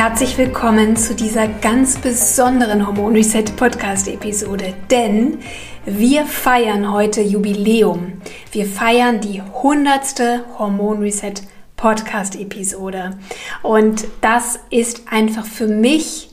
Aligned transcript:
Herzlich 0.00 0.38
willkommen 0.38 0.94
zu 0.94 1.12
dieser 1.12 1.48
ganz 1.48 1.98
besonderen 1.98 2.86
Hormon 2.86 3.16
Reset 3.16 3.42
Podcast 3.56 4.06
Episode, 4.06 4.74
denn 4.92 5.40
wir 5.86 6.24
feiern 6.24 6.92
heute 6.92 7.20
Jubiläum. 7.20 8.12
Wir 8.52 8.66
feiern 8.66 9.20
die 9.20 9.42
hundertste 9.42 10.44
Hormon 10.56 11.00
Reset 11.00 11.34
Podcast 11.76 12.36
Episode 12.36 13.18
und 13.64 14.06
das 14.20 14.60
ist 14.70 15.02
einfach 15.10 15.44
für 15.44 15.66
mich 15.66 16.27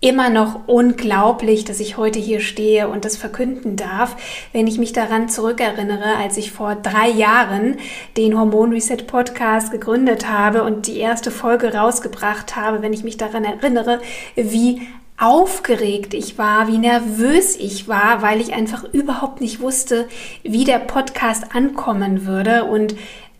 immer 0.00 0.30
noch 0.30 0.68
unglaublich, 0.68 1.64
dass 1.64 1.80
ich 1.80 1.96
heute 1.96 2.20
hier 2.20 2.40
stehe 2.40 2.88
und 2.88 3.04
das 3.04 3.16
verkünden 3.16 3.74
darf, 3.74 4.16
wenn 4.52 4.68
ich 4.68 4.78
mich 4.78 4.92
daran 4.92 5.28
zurückerinnere, 5.28 6.16
als 6.16 6.36
ich 6.36 6.52
vor 6.52 6.76
drei 6.76 7.08
Jahren 7.08 7.78
den 8.16 8.38
Hormon 8.38 8.72
Reset 8.72 8.98
Podcast 9.08 9.72
gegründet 9.72 10.28
habe 10.28 10.62
und 10.62 10.86
die 10.86 10.98
erste 10.98 11.32
Folge 11.32 11.74
rausgebracht 11.74 12.54
habe, 12.54 12.80
wenn 12.80 12.92
ich 12.92 13.02
mich 13.02 13.16
daran 13.16 13.44
erinnere, 13.44 14.00
wie 14.36 14.82
aufgeregt 15.18 16.14
ich 16.14 16.38
war, 16.38 16.68
wie 16.68 16.78
nervös 16.78 17.56
ich 17.56 17.88
war, 17.88 18.22
weil 18.22 18.40
ich 18.40 18.54
einfach 18.54 18.84
überhaupt 18.92 19.40
nicht 19.40 19.60
wusste, 19.60 20.06
wie 20.44 20.62
der 20.64 20.78
Podcast 20.78 21.56
ankommen 21.56 22.24
würde. 22.24 22.64
Und 22.64 22.94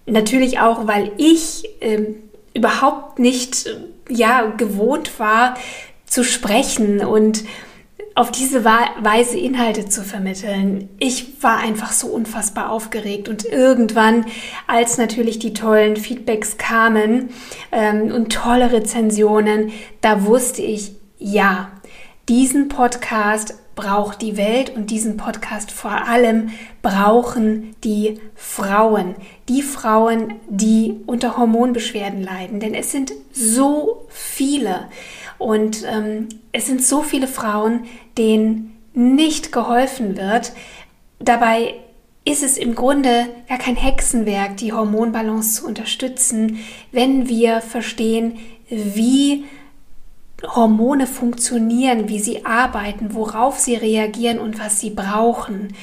natürlich 0.07 0.59
auch, 0.59 0.89
weil 0.89 1.13
ich 1.19 1.69
äh, 1.79 2.15
überhaupt 2.53 3.21
nicht 3.21 3.71
ja 4.09 4.47
gewohnt 4.57 5.21
war, 5.21 5.55
zu 6.09 6.25
sprechen 6.25 7.05
und 7.05 7.45
auf 8.15 8.33
diese 8.33 8.65
Weise 8.65 9.39
Inhalte 9.39 9.87
zu 9.87 10.03
vermitteln. 10.03 10.89
Ich 10.99 11.41
war 11.41 11.59
einfach 11.59 11.93
so 11.93 12.09
unfassbar 12.09 12.71
aufgeregt 12.71 13.29
und 13.29 13.45
irgendwann, 13.45 14.27
als 14.67 14.99
natürlich 14.99 15.39
die 15.39 15.53
tollen 15.53 15.97
Feedbacks 15.97 16.59
kamen 16.59 17.29
ähm, 17.71 18.11
und 18.11 18.33
tolle 18.33 18.73
Rezensionen, 18.73 19.71
da 20.01 20.25
wusste 20.25 20.63
ich, 20.63 20.97
ja, 21.19 21.71
diesen 22.29 22.69
Podcast 22.69 23.55
braucht 23.77 24.21
die 24.23 24.37
Welt 24.37 24.75
und 24.75 24.91
diesen 24.91 25.17
Podcast 25.17 25.71
vor 25.71 26.09
allem 26.09 26.51
brauchen 26.83 27.77
die 27.85 28.21
Frauen. 28.35 29.15
Die 29.49 29.63
Frauen, 29.63 30.35
die 30.49 30.97
unter 31.07 31.37
Hormonbeschwerden 31.37 32.21
leiden. 32.25 32.59
Denn 32.59 32.75
es 32.75 32.91
sind 32.91 33.13
so 33.33 34.07
viele. 34.09 34.89
Und 35.39 35.85
ähm, 35.87 36.29
es 36.53 36.67
sind 36.67 36.85
so 36.85 37.03
viele 37.03 37.29
Frauen, 37.29 37.85
denen 38.17 38.77
nicht 38.93 39.53
geholfen 39.53 40.17
wird. 40.17 40.53
Dabei 41.21 41.75
ist 42.25 42.43
es 42.43 42.59
im 42.59 42.75
Grunde 42.75 43.27
gar 43.49 43.59
kein 43.59 43.77
Hexenwerk, 43.77 44.57
die 44.57 44.73
Hormonbalance 44.73 45.61
zu 45.61 45.67
unterstützen, 45.67 46.59
wenn 46.93 47.29
wir 47.29 47.61
verstehen, 47.61 48.39
wie 48.69 49.45
Hormone 50.47 51.07
funktionieren, 51.07 52.09
wie 52.09 52.21
sie 52.21 52.45
arbeiten, 52.45 53.15
worauf 53.15 53.59
sie 53.59 53.75
reagieren 53.75 54.39
und 54.39 54.61
was 54.61 54.79
sie 54.79 54.91
brauchen. 54.91 55.75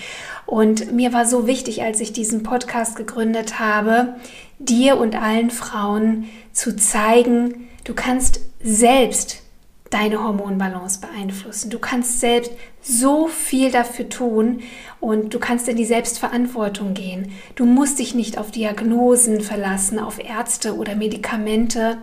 Und 0.45 0.93
mir 0.93 1.13
war 1.13 1.25
so 1.25 1.47
wichtig, 1.47 1.81
als 1.81 1.99
ich 1.99 2.13
diesen 2.13 2.43
Podcast 2.43 2.95
gegründet 2.95 3.59
habe, 3.59 4.15
dir 4.59 4.97
und 4.97 5.15
allen 5.15 5.49
Frauen 5.49 6.25
zu 6.53 6.75
zeigen, 6.75 7.67
du 7.83 7.93
kannst 7.93 8.39
selbst 8.63 9.41
deine 9.89 10.23
Hormonbalance 10.23 10.99
beeinflussen. 10.99 11.69
Du 11.69 11.79
kannst 11.79 12.19
selbst 12.19 12.51
so 12.81 13.27
viel 13.27 13.71
dafür 13.71 14.09
tun 14.09 14.61
und 14.99 15.33
du 15.33 15.39
kannst 15.39 15.67
in 15.67 15.77
die 15.77 15.85
Selbstverantwortung 15.85 16.93
gehen. 16.93 17.31
Du 17.55 17.65
musst 17.65 17.99
dich 17.99 18.15
nicht 18.15 18.37
auf 18.37 18.51
Diagnosen 18.51 19.41
verlassen, 19.41 19.99
auf 19.99 20.19
Ärzte 20.19 20.75
oder 20.75 20.95
Medikamente. 20.95 21.99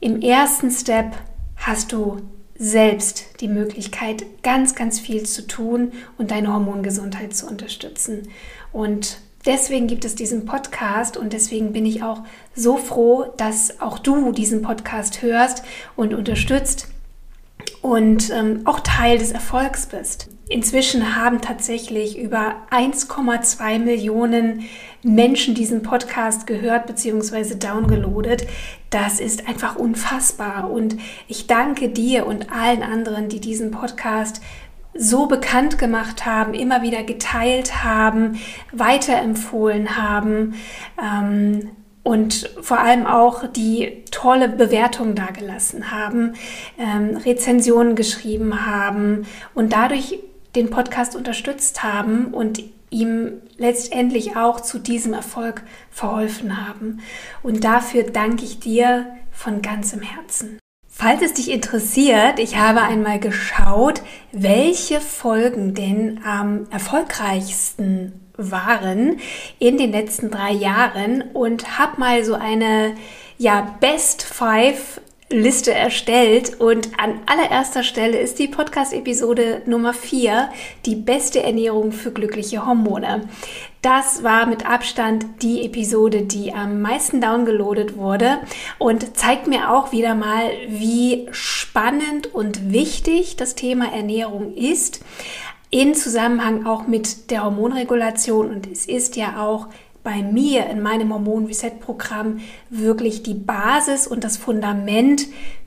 Im 0.00 0.20
ersten 0.22 0.70
Step 0.70 1.12
hast 1.56 1.92
du 1.92 2.22
selbst 2.56 3.40
die 3.40 3.48
Möglichkeit, 3.48 4.24
ganz, 4.42 4.74
ganz 4.74 5.00
viel 5.00 5.24
zu 5.24 5.46
tun 5.46 5.92
und 6.18 6.30
deine 6.30 6.52
Hormongesundheit 6.52 7.34
zu 7.34 7.46
unterstützen. 7.46 8.28
Und 8.72 9.18
deswegen 9.44 9.88
gibt 9.88 10.04
es 10.04 10.14
diesen 10.14 10.46
Podcast 10.46 11.16
und 11.16 11.32
deswegen 11.32 11.72
bin 11.72 11.84
ich 11.84 12.02
auch 12.02 12.22
so 12.54 12.76
froh, 12.76 13.32
dass 13.36 13.80
auch 13.80 13.98
du 13.98 14.32
diesen 14.32 14.62
Podcast 14.62 15.22
hörst 15.22 15.64
und 15.96 16.14
unterstützt 16.14 16.88
und 17.84 18.30
ähm, 18.30 18.62
auch 18.64 18.80
Teil 18.80 19.18
des 19.18 19.32
Erfolgs 19.32 19.84
bist. 19.84 20.30
Inzwischen 20.48 21.16
haben 21.16 21.42
tatsächlich 21.42 22.18
über 22.18 22.54
1,2 22.70 23.78
Millionen 23.78 24.64
Menschen 25.02 25.54
diesen 25.54 25.82
Podcast 25.82 26.46
gehört 26.46 26.86
bzw. 26.86 27.56
downgeloadet. 27.56 28.46
Das 28.88 29.20
ist 29.20 29.46
einfach 29.46 29.76
unfassbar 29.76 30.70
und 30.70 30.96
ich 31.28 31.46
danke 31.46 31.90
dir 31.90 32.26
und 32.26 32.50
allen 32.50 32.82
anderen, 32.82 33.28
die 33.28 33.40
diesen 33.40 33.70
Podcast 33.70 34.40
so 34.94 35.26
bekannt 35.26 35.76
gemacht 35.76 36.24
haben, 36.24 36.54
immer 36.54 36.80
wieder 36.80 37.02
geteilt 37.02 37.84
haben, 37.84 38.38
weiterempfohlen 38.72 39.98
haben. 39.98 40.54
Ähm, 40.98 41.70
und 42.04 42.50
vor 42.60 42.78
allem 42.78 43.06
auch 43.06 43.48
die 43.48 44.04
tolle 44.12 44.48
Bewertung 44.48 45.16
dagelassen 45.16 45.90
haben, 45.90 46.34
ähm, 46.78 47.16
Rezensionen 47.16 47.96
geschrieben 47.96 48.66
haben 48.66 49.26
und 49.54 49.72
dadurch 49.72 50.20
den 50.54 50.70
Podcast 50.70 51.16
unterstützt 51.16 51.82
haben 51.82 52.32
und 52.32 52.62
ihm 52.90 53.42
letztendlich 53.56 54.36
auch 54.36 54.60
zu 54.60 54.78
diesem 54.78 55.14
Erfolg 55.14 55.62
verholfen 55.90 56.64
haben. 56.64 57.00
Und 57.42 57.64
dafür 57.64 58.04
danke 58.04 58.44
ich 58.44 58.60
dir 58.60 59.06
von 59.32 59.62
ganzem 59.62 60.00
Herzen. 60.00 60.58
Falls 60.86 61.22
es 61.22 61.34
dich 61.34 61.50
interessiert, 61.50 62.38
ich 62.38 62.56
habe 62.56 62.82
einmal 62.82 63.18
geschaut, 63.18 64.00
welche 64.30 65.00
Folgen 65.00 65.74
denn 65.74 66.20
am 66.24 66.68
erfolgreichsten 66.70 68.23
waren 68.36 69.18
in 69.58 69.78
den 69.78 69.92
letzten 69.92 70.30
drei 70.30 70.52
Jahren 70.52 71.22
und 71.32 71.78
habe 71.78 72.00
mal 72.00 72.24
so 72.24 72.34
eine 72.34 72.96
ja, 73.38 73.76
Best 73.80 74.22
Five 74.22 75.00
Liste 75.30 75.72
erstellt 75.72 76.60
und 76.60 76.90
an 76.98 77.20
allererster 77.26 77.82
Stelle 77.82 78.18
ist 78.18 78.38
die 78.38 78.46
Podcast-Episode 78.46 79.62
Nummer 79.64 79.94
4, 79.94 80.50
die 80.84 80.94
beste 80.94 81.42
Ernährung 81.42 81.92
für 81.92 82.12
glückliche 82.12 82.66
Hormone. 82.66 83.26
Das 83.80 84.22
war 84.22 84.46
mit 84.46 84.66
Abstand 84.66 85.24
die 85.42 85.64
Episode, 85.64 86.22
die 86.22 86.52
am 86.52 86.82
meisten 86.82 87.20
downgeloadet 87.20 87.96
wurde 87.96 88.38
und 88.78 89.16
zeigt 89.16 89.46
mir 89.46 89.72
auch 89.72 89.92
wieder 89.92 90.14
mal, 90.14 90.50
wie 90.68 91.26
spannend 91.32 92.32
und 92.32 92.72
wichtig 92.72 93.36
das 93.36 93.54
Thema 93.54 93.92
Ernährung 93.92 94.54
ist 94.54 95.00
in 95.70 95.94
Zusammenhang 95.94 96.66
auch 96.66 96.86
mit 96.86 97.30
der 97.30 97.44
Hormonregulation. 97.44 98.50
Und 98.50 98.70
es 98.70 98.86
ist 98.86 99.16
ja 99.16 99.42
auch 99.42 99.68
bei 100.02 100.22
mir 100.22 100.66
in 100.66 100.82
meinem 100.82 101.12
Hormon 101.12 101.46
Reset 101.46 101.80
Programm 101.80 102.40
wirklich 102.70 103.22
die 103.22 103.34
Basis 103.34 104.06
und 104.06 104.22
das 104.22 104.36
Fundament 104.36 105.26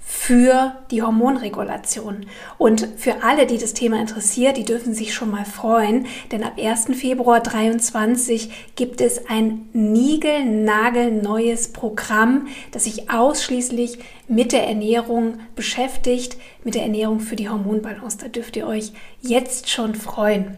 für 0.09 0.71
die 0.89 1.01
Hormonregulation. 1.01 2.27
Und 2.57 2.87
für 2.95 3.23
alle, 3.23 3.45
die 3.45 3.57
das 3.57 3.73
Thema 3.73 3.99
interessiert, 3.99 4.55
die 4.55 4.63
dürfen 4.63 4.93
sich 4.93 5.13
schon 5.13 5.29
mal 5.29 5.43
freuen, 5.43 6.05
denn 6.31 6.45
ab 6.45 6.53
1. 6.57 6.85
Februar 6.93 7.43
2023 7.43 8.49
gibt 8.77 9.01
es 9.01 9.27
ein 9.27 9.67
niegelnagelneues 9.73 11.73
Programm, 11.73 12.47
das 12.71 12.85
sich 12.85 13.11
ausschließlich 13.11 13.99
mit 14.29 14.53
der 14.53 14.65
Ernährung 14.65 15.39
beschäftigt, 15.57 16.37
mit 16.63 16.75
der 16.75 16.83
Ernährung 16.83 17.19
für 17.19 17.35
die 17.35 17.49
Hormonbalance. 17.49 18.17
Da 18.17 18.29
dürft 18.29 18.55
ihr 18.55 18.65
euch 18.65 18.93
jetzt 19.19 19.69
schon 19.69 19.93
freuen. 19.93 20.57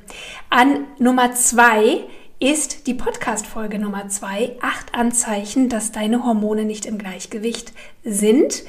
An 0.52 0.86
Nummer 1.00 1.34
zwei 1.34 2.02
ist 2.40 2.86
die 2.86 2.94
Podcast-Folge 2.94 3.80
Nummer 3.80 4.10
zwei, 4.10 4.52
acht 4.62 4.94
Anzeichen, 4.94 5.70
dass 5.70 5.92
deine 5.92 6.24
Hormone 6.24 6.66
nicht 6.66 6.86
im 6.86 7.00
Gleichgewicht 7.00 7.74
sind. 8.04 8.64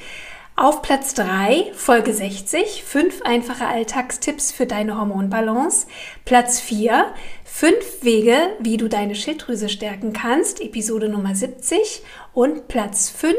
Auf 0.60 0.82
Platz 0.82 1.14
3, 1.14 1.72
Folge 1.72 2.12
60, 2.12 2.84
fünf 2.84 3.22
einfache 3.22 3.64
Alltagstipps 3.64 4.52
für 4.52 4.66
deine 4.66 5.00
Hormonbalance. 5.00 5.86
Platz 6.26 6.60
4, 6.60 7.06
fünf 7.44 8.02
Wege, 8.02 8.36
wie 8.58 8.76
du 8.76 8.86
deine 8.86 9.14
Schilddrüse 9.14 9.70
stärken 9.70 10.12
kannst, 10.12 10.60
Episode 10.60 11.08
Nummer 11.08 11.34
70. 11.34 12.02
Und 12.34 12.68
Platz 12.68 13.08
5, 13.08 13.36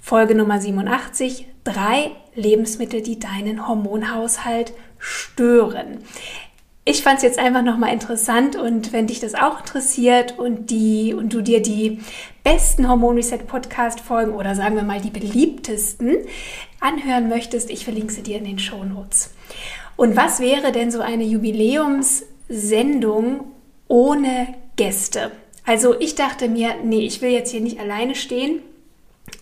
Folge 0.00 0.34
Nummer 0.34 0.60
87, 0.60 1.46
drei 1.62 2.10
Lebensmittel, 2.34 3.02
die 3.02 3.20
deinen 3.20 3.68
Hormonhaushalt 3.68 4.72
stören. 4.98 5.98
Ich 6.84 7.04
fand 7.04 7.18
es 7.18 7.22
jetzt 7.22 7.38
einfach 7.38 7.62
nochmal 7.62 7.92
interessant 7.92 8.56
und 8.56 8.92
wenn 8.92 9.06
dich 9.06 9.20
das 9.20 9.36
auch 9.36 9.60
interessiert 9.60 10.40
und, 10.40 10.70
die, 10.70 11.14
und 11.14 11.32
du 11.32 11.40
dir 11.40 11.62
die 11.62 12.00
besten 12.42 12.88
Hormon 12.88 13.14
Reset 13.14 13.46
Podcast 13.46 14.00
Folgen 14.00 14.32
oder 14.32 14.56
sagen 14.56 14.74
wir 14.74 14.82
mal 14.82 15.00
die 15.00 15.10
beliebtesten 15.10 16.16
anhören 16.80 17.28
möchtest, 17.28 17.70
ich 17.70 17.84
verlinke 17.84 18.12
sie 18.12 18.24
dir 18.24 18.38
in 18.38 18.44
den 18.44 18.58
Show 18.58 18.82
Notes. 18.82 19.32
Und 19.94 20.16
was 20.16 20.40
wäre 20.40 20.72
denn 20.72 20.90
so 20.90 21.02
eine 21.02 21.22
Jubiläumssendung 21.22 23.44
ohne 23.86 24.48
Gäste? 24.74 25.30
Also 25.64 25.94
ich 26.00 26.16
dachte 26.16 26.48
mir, 26.48 26.74
nee, 26.82 27.06
ich 27.06 27.22
will 27.22 27.30
jetzt 27.30 27.52
hier 27.52 27.60
nicht 27.60 27.78
alleine 27.78 28.16
stehen 28.16 28.60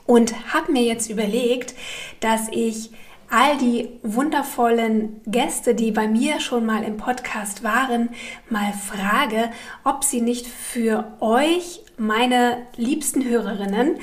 und 0.04 0.52
habe 0.52 0.72
mir 0.72 0.82
jetzt 0.82 1.08
überlegt, 1.08 1.75
dass 2.20 2.48
ich 2.50 2.90
all 3.30 3.56
die 3.58 3.88
wundervollen 4.02 5.20
Gäste, 5.26 5.74
die 5.74 5.92
bei 5.92 6.08
mir 6.08 6.40
schon 6.40 6.66
mal 6.66 6.82
im 6.82 6.96
Podcast 6.96 7.62
waren, 7.62 8.10
mal 8.48 8.72
frage, 8.72 9.50
ob 9.84 10.02
sie 10.02 10.20
nicht 10.20 10.46
für 10.46 11.12
euch, 11.20 11.82
meine 11.96 12.56
liebsten 12.76 13.24
Hörerinnen, 13.24 13.96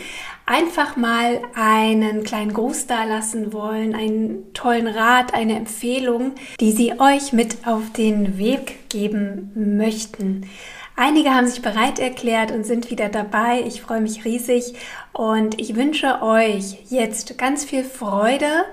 einfach 0.45 0.95
mal 0.95 1.41
einen 1.55 2.23
kleinen 2.23 2.53
Gruß 2.53 2.87
da 2.87 3.03
lassen 3.03 3.51
wollen, 3.51 3.95
einen 3.95 4.53
tollen 4.53 4.87
Rat, 4.87 5.33
eine 5.33 5.57
Empfehlung, 5.57 6.33
die 6.59 6.71
sie 6.71 6.99
euch 6.99 7.33
mit 7.33 7.67
auf 7.67 7.91
den 7.91 8.37
Weg 8.37 8.89
geben 8.89 9.51
möchten. 9.55 10.47
Einige 10.95 11.31
haben 11.31 11.47
sich 11.47 11.61
bereit 11.61 11.99
erklärt 11.99 12.51
und 12.51 12.65
sind 12.65 12.89
wieder 12.89 13.09
dabei. 13.09 13.63
Ich 13.67 13.81
freue 13.81 14.01
mich 14.01 14.25
riesig 14.25 14.73
und 15.13 15.59
ich 15.59 15.75
wünsche 15.75 16.23
euch 16.23 16.77
jetzt 16.89 17.37
ganz 17.37 17.65
viel 17.65 17.83
Freude 17.83 18.65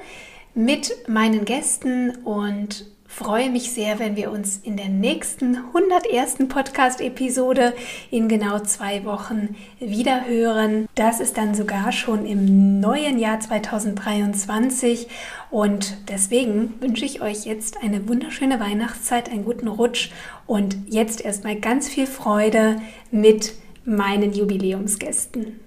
mit 0.54 1.08
meinen 1.08 1.44
Gästen 1.44 2.10
und 2.24 2.86
freue 3.06 3.50
mich 3.50 3.72
sehr, 3.72 3.98
wenn 3.98 4.16
wir 4.16 4.30
uns 4.30 4.58
in 4.62 4.76
der 4.76 4.88
nächsten 4.88 5.56
101. 5.56 6.48
Podcast-Episode 6.48 7.74
in 8.10 8.28
genau 8.28 8.58
zwei 8.60 9.04
Wochen 9.04 9.56
wieder 9.78 10.26
hören. 10.26 10.88
Das 10.94 11.20
ist 11.20 11.36
dann 11.36 11.54
sogar 11.54 11.92
schon 11.92 12.26
im 12.26 12.80
neuen 12.80 13.18
Jahr 13.18 13.38
2023 13.38 15.08
und 15.50 15.96
deswegen 16.08 16.74
wünsche 16.80 17.04
ich 17.04 17.20
euch 17.20 17.44
jetzt 17.44 17.82
eine 17.82 18.08
wunderschöne 18.08 18.58
Weihnachtszeit, 18.58 19.30
einen 19.30 19.44
guten 19.44 19.68
Rutsch 19.68 20.10
und 20.46 20.76
jetzt 20.88 21.24
erstmal 21.24 21.56
ganz 21.56 21.88
viel 21.88 22.06
Freude 22.06 22.80
mit 23.10 23.54
meinen 23.84 24.32
Jubiläumsgästen. 24.32 25.63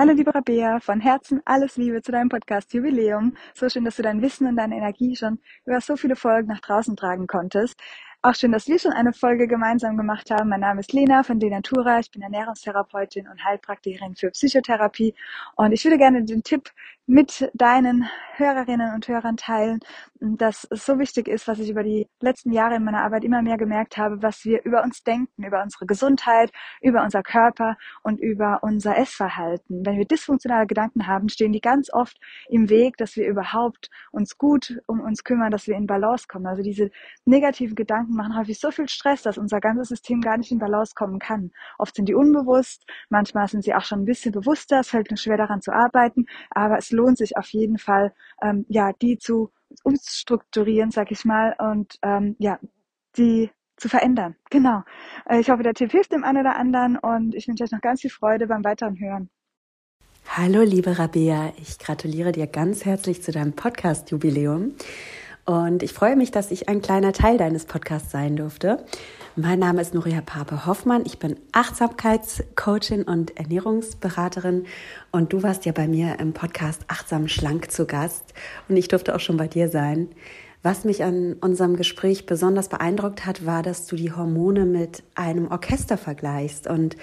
Hallo 0.00 0.12
liebe 0.12 0.32
Rabea, 0.32 0.78
von 0.78 1.00
Herzen 1.00 1.42
alles 1.44 1.76
Liebe 1.76 2.00
zu 2.02 2.12
deinem 2.12 2.28
Podcast 2.28 2.72
Jubiläum. 2.72 3.36
So 3.52 3.68
schön, 3.68 3.84
dass 3.84 3.96
du 3.96 4.02
dein 4.02 4.22
Wissen 4.22 4.46
und 4.46 4.54
deine 4.54 4.76
Energie 4.76 5.16
schon 5.16 5.40
über 5.66 5.80
so 5.80 5.96
viele 5.96 6.14
Folgen 6.14 6.46
nach 6.46 6.60
draußen 6.60 6.94
tragen 6.94 7.26
konntest. 7.26 7.74
Auch 8.22 8.36
schön, 8.36 8.52
dass 8.52 8.68
wir 8.68 8.78
schon 8.78 8.92
eine 8.92 9.12
Folge 9.12 9.48
gemeinsam 9.48 9.96
gemacht 9.96 10.30
haben. 10.30 10.50
Mein 10.50 10.60
Name 10.60 10.78
ist 10.78 10.92
Lena 10.92 11.24
von 11.24 11.40
Denatura. 11.40 11.98
Ich 11.98 12.12
bin 12.12 12.22
Ernährungstherapeutin 12.22 13.26
und 13.26 13.44
Heilpraktikerin 13.44 14.14
für 14.14 14.30
Psychotherapie. 14.30 15.16
Und 15.56 15.72
ich 15.72 15.84
würde 15.84 15.98
gerne 15.98 16.24
den 16.24 16.44
Tipp 16.44 16.70
mit 17.08 17.50
deinen 17.54 18.06
Hörerinnen 18.34 18.94
und 18.94 19.08
Hörern 19.08 19.38
teilen, 19.38 19.80
dass 20.20 20.66
es 20.70 20.84
so 20.84 20.98
wichtig 20.98 21.26
ist, 21.26 21.48
was 21.48 21.58
ich 21.58 21.70
über 21.70 21.82
die 21.82 22.06
letzten 22.20 22.52
Jahre 22.52 22.76
in 22.76 22.84
meiner 22.84 23.02
Arbeit 23.02 23.24
immer 23.24 23.40
mehr 23.40 23.56
gemerkt 23.56 23.96
habe, 23.96 24.22
was 24.22 24.44
wir 24.44 24.62
über 24.64 24.82
uns 24.82 25.02
denken, 25.02 25.42
über 25.42 25.62
unsere 25.62 25.86
Gesundheit, 25.86 26.52
über 26.82 27.02
unser 27.02 27.22
Körper 27.22 27.76
und 28.02 28.20
über 28.20 28.58
unser 28.62 28.96
Essverhalten. 28.96 29.86
Wenn 29.86 29.96
wir 29.96 30.04
dysfunktionale 30.04 30.66
Gedanken 30.66 31.06
haben, 31.06 31.30
stehen 31.30 31.52
die 31.52 31.62
ganz 31.62 31.90
oft 31.92 32.18
im 32.50 32.68
Weg, 32.68 32.98
dass 32.98 33.16
wir 33.16 33.26
überhaupt 33.26 33.88
uns 34.12 34.36
gut 34.36 34.78
um 34.86 35.00
uns 35.00 35.24
kümmern, 35.24 35.50
dass 35.50 35.66
wir 35.66 35.76
in 35.76 35.86
Balance 35.86 36.26
kommen. 36.28 36.46
Also 36.46 36.62
diese 36.62 36.90
negativen 37.24 37.74
Gedanken 37.74 38.14
machen 38.14 38.36
häufig 38.36 38.60
so 38.60 38.70
viel 38.70 38.88
Stress, 38.88 39.22
dass 39.22 39.38
unser 39.38 39.60
ganzes 39.60 39.88
System 39.88 40.20
gar 40.20 40.36
nicht 40.36 40.52
in 40.52 40.58
Balance 40.58 40.92
kommen 40.94 41.18
kann. 41.18 41.52
Oft 41.78 41.96
sind 41.96 42.06
die 42.06 42.14
unbewusst, 42.14 42.84
manchmal 43.08 43.48
sind 43.48 43.64
sie 43.64 43.74
auch 43.74 43.84
schon 43.84 44.02
ein 44.02 44.04
bisschen 44.04 44.32
bewusster, 44.32 44.80
es 44.80 44.90
fällt 44.90 45.10
nur 45.10 45.16
schwer 45.16 45.38
daran 45.38 45.62
zu 45.62 45.72
arbeiten, 45.72 46.26
aber 46.50 46.76
es 46.76 46.97
lohnt 46.98 47.18
sich 47.18 47.36
auf 47.36 47.48
jeden 47.48 47.78
Fall, 47.78 48.12
ähm, 48.42 48.66
ja, 48.68 48.92
die 48.92 49.18
zu 49.18 49.50
umstrukturieren, 49.84 50.90
sag 50.90 51.10
ich 51.10 51.24
mal, 51.24 51.54
und 51.58 51.98
ähm, 52.02 52.36
ja, 52.38 52.58
die 53.16 53.50
zu 53.76 53.88
verändern. 53.88 54.34
Genau. 54.50 54.82
Äh, 55.28 55.40
ich 55.40 55.50
hoffe, 55.50 55.62
der 55.62 55.74
Tipp 55.74 55.92
hilft 55.92 56.12
dem 56.12 56.24
einen 56.24 56.38
oder 56.38 56.56
anderen 56.56 56.96
und 56.98 57.34
ich 57.34 57.46
wünsche 57.48 57.64
euch 57.64 57.70
noch 57.70 57.80
ganz 57.80 58.00
viel 58.00 58.10
Freude 58.10 58.46
beim 58.46 58.64
weiteren 58.64 58.98
Hören. 58.98 59.30
Hallo, 60.26 60.62
liebe 60.62 60.98
Rabea. 60.98 61.52
Ich 61.62 61.78
gratuliere 61.78 62.32
dir 62.32 62.46
ganz 62.46 62.84
herzlich 62.84 63.22
zu 63.22 63.32
deinem 63.32 63.54
Podcast-Jubiläum. 63.54 64.74
Und 65.48 65.82
ich 65.82 65.94
freue 65.94 66.14
mich, 66.14 66.30
dass 66.30 66.50
ich 66.50 66.68
ein 66.68 66.82
kleiner 66.82 67.14
Teil 67.14 67.38
deines 67.38 67.64
Podcasts 67.64 68.10
sein 68.10 68.36
durfte. 68.36 68.84
Mein 69.34 69.58
Name 69.58 69.80
ist 69.80 69.94
Nuria 69.94 70.20
Pape 70.20 70.66
Hoffmann. 70.66 71.04
Ich 71.06 71.18
bin 71.18 71.36
Achtsamkeitscoachin 71.52 73.04
und 73.04 73.34
Ernährungsberaterin. 73.38 74.66
Und 75.10 75.32
du 75.32 75.42
warst 75.42 75.64
ja 75.64 75.72
bei 75.72 75.88
mir 75.88 76.20
im 76.20 76.34
Podcast 76.34 76.82
Achtsam 76.88 77.28
Schlank 77.28 77.70
zu 77.70 77.86
Gast. 77.86 78.34
Und 78.68 78.76
ich 78.76 78.88
durfte 78.88 79.14
auch 79.14 79.20
schon 79.20 79.38
bei 79.38 79.48
dir 79.48 79.70
sein. 79.70 80.08
Was 80.62 80.84
mich 80.84 81.02
an 81.02 81.36
unserem 81.40 81.76
Gespräch 81.76 82.26
besonders 82.26 82.68
beeindruckt 82.68 83.24
hat, 83.24 83.46
war, 83.46 83.62
dass 83.62 83.86
du 83.86 83.96
die 83.96 84.12
Hormone 84.12 84.66
mit 84.66 85.02
einem 85.14 85.50
Orchester 85.50 85.96
vergleichst. 85.96 86.66
Und 86.66 86.96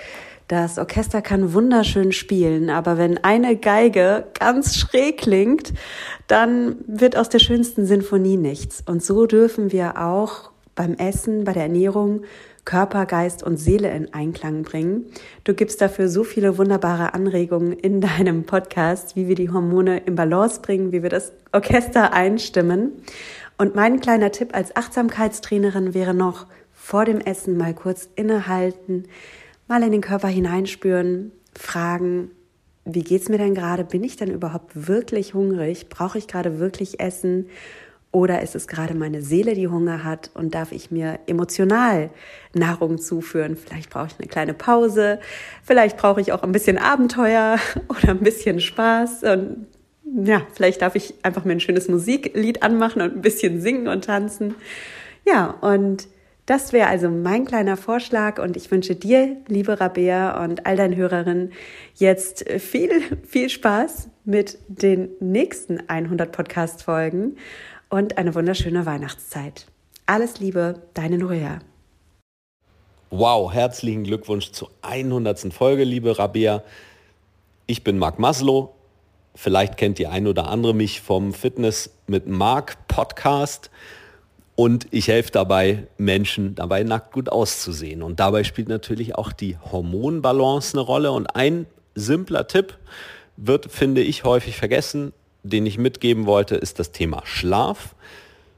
das 0.48 0.78
Orchester 0.78 1.22
kann 1.22 1.54
wunderschön 1.54 2.12
spielen, 2.12 2.70
aber 2.70 2.98
wenn 2.98 3.24
eine 3.24 3.56
Geige 3.56 4.26
ganz 4.38 4.78
schräg 4.78 5.18
klingt, 5.18 5.74
dann 6.28 6.76
wird 6.86 7.18
aus 7.18 7.30
der 7.30 7.40
schönsten 7.40 7.86
Sinfonie 7.86 8.38
nichts. 8.38 8.84
Und 8.86 9.04
so 9.04 9.26
dürfen 9.26 9.72
wir 9.72 10.00
auch 10.02 10.52
beim 10.76 10.94
Essen, 10.96 11.46
bei 11.46 11.54
der 11.54 11.64
Ernährung 11.64 12.22
Körper, 12.66 13.06
Geist 13.06 13.44
und 13.44 13.58
Seele 13.58 13.92
in 13.92 14.14
Einklang 14.14 14.64
bringen. 14.64 15.06
Du 15.44 15.54
gibst 15.54 15.82
dafür 15.82 16.10
so 16.10 16.24
viele 16.24 16.58
wunderbare 16.58 17.14
Anregungen 17.14 17.74
in 17.74 18.02
deinem 18.02 18.44
Podcast, 18.44 19.16
wie 19.16 19.28
wir 19.28 19.36
die 19.36 19.52
Hormone 19.52 20.00
in 20.00 20.16
Balance 20.16 20.62
bringen, 20.62 20.92
wie 20.92 21.04
wir 21.04 21.12
das 21.12 21.32
Orchester 21.54 22.14
einstimmen. 22.14 22.92
Und 23.58 23.76
mein 23.76 24.00
kleiner 24.00 24.32
Tipp 24.32 24.56
als 24.56 24.76
Achtsamkeitstrainerin 24.76 25.94
wäre 25.94 26.14
noch, 26.14 26.48
vor 26.74 27.06
dem 27.06 27.20
Essen 27.20 27.58
mal 27.58 27.74
kurz 27.74 28.10
innehalten, 28.16 29.06
mal 29.68 29.84
in 29.84 29.92
den 29.92 30.02
Körper 30.02 30.28
hineinspüren, 30.28 31.32
fragen, 31.54 32.32
wie 32.86 33.04
geht's 33.04 33.30
mir 33.30 33.38
denn 33.38 33.56
gerade? 33.56 33.84
Bin 33.84 34.04
ich 34.04 34.16
denn 34.16 34.30
überhaupt 34.30 34.88
wirklich 34.88 35.34
hungrig? 35.34 35.90
Brauche 35.90 36.18
ich 36.18 36.28
gerade 36.28 36.60
wirklich 36.60 37.00
Essen? 37.00 37.48
Oder 38.12 38.42
ist 38.42 38.56
es 38.56 38.68
gerade 38.68 38.94
meine 38.94 39.22
Seele, 39.22 39.56
die 39.56 39.68
Hunger 39.68 40.06
hat 40.06 40.32
und 40.36 40.56
darf 40.56 40.72
ich 40.72 40.90
mir 40.90 41.20
emotional 41.28 42.12
Nahrung 42.54 42.98
zuführen? 42.98 43.58
Vielleicht 43.58 43.90
brauche 43.90 44.08
ich 44.08 44.20
eine 44.20 44.30
kleine 44.30 44.54
Pause, 44.54 45.20
vielleicht 45.64 45.98
brauche 45.98 46.22
ich 46.22 46.32
auch 46.32 46.42
ein 46.42 46.54
bisschen 46.54 46.78
Abenteuer 46.78 47.58
oder 47.90 48.12
ein 48.12 48.20
bisschen 48.20 48.62
Spaß 48.62 49.24
und 49.24 49.68
ja, 50.24 50.44
vielleicht 50.54 50.82
darf 50.82 50.96
ich 50.96 51.16
einfach 51.24 51.44
mir 51.44 51.54
ein 51.54 51.60
schönes 51.60 51.90
Musiklied 51.90 52.64
anmachen 52.64 53.02
und 53.02 53.16
ein 53.16 53.22
bisschen 53.22 53.60
singen 53.60 53.90
und 53.90 54.06
tanzen. 54.06 54.56
Ja, 55.26 55.50
und 55.50 56.08
das 56.46 56.74
wäre 56.74 56.88
also 56.88 57.10
mein 57.10 57.46
kleiner 57.46 57.76
Vorschlag 57.76 58.40
und 58.40 58.56
ich 58.56 58.70
wünsche 58.70 58.96
dir, 58.96 59.38
liebe 59.48 59.80
Rabea 59.80 60.44
und 60.44 60.66
all 60.68 60.76
deinen 60.76 60.96
Hörerinnen, 60.96 61.54
jetzt 61.96 62.48
viel, 62.60 63.02
viel 63.28 63.50
Spaß 63.50 64.10
mit 64.26 64.60
den 64.68 65.10
nächsten 65.20 65.90
100 65.90 66.32
Podcast-Folgen 66.32 67.38
und 67.90 68.18
eine 68.18 68.36
wunderschöne 68.36 68.86
Weihnachtszeit. 68.86 69.66
Alles 70.06 70.40
Liebe, 70.40 70.84
deine 70.94 71.18
Nuria. 71.18 71.60
Wow, 73.10 73.52
herzlichen 73.52 74.04
Glückwunsch 74.04 74.52
zur 74.52 74.70
100. 74.84 75.52
Folge, 75.52 75.84
liebe 75.84 76.20
Rabea. 76.20 76.64
Ich 77.66 77.84
bin 77.84 77.98
Marc 77.98 78.20
Maslow. 78.20 78.76
Vielleicht 79.34 79.78
kennt 79.78 79.98
die 79.98 80.08
ein 80.08 80.28
oder 80.28 80.48
andere 80.48 80.76
mich 80.76 81.02
vom 81.02 81.34
Fitness 81.34 81.90
mit 82.08 82.28
Marc 82.28 82.88
Podcast. 82.88 83.72
Und 84.56 84.88
ich 84.92 85.10
helfe 85.10 85.32
dabei, 85.32 85.88
Menschen 85.98 86.56
dabei 86.56 86.84
nackt 86.84 87.12
gut 87.12 87.30
auszusehen. 87.30 88.02
Und 88.02 88.20
dabei 88.20 88.44
spielt 88.44 88.70
natürlich 88.70 89.16
auch 89.16 89.34
die 89.34 89.58
Hormonbalance 89.58 90.78
eine 90.78 90.82
Rolle. 90.82 91.12
Und 91.12 91.28
ein 91.36 91.66
simpler 91.94 92.48
Tipp 92.48 92.78
wird, 93.36 93.70
finde 93.70 94.02
ich, 94.02 94.24
häufig 94.24 94.56
vergessen 94.56 95.12
den 95.46 95.66
ich 95.66 95.78
mitgeben 95.78 96.26
wollte, 96.26 96.56
ist 96.56 96.80
das 96.80 96.92
Thema 96.92 97.22
Schlaf. 97.26 97.96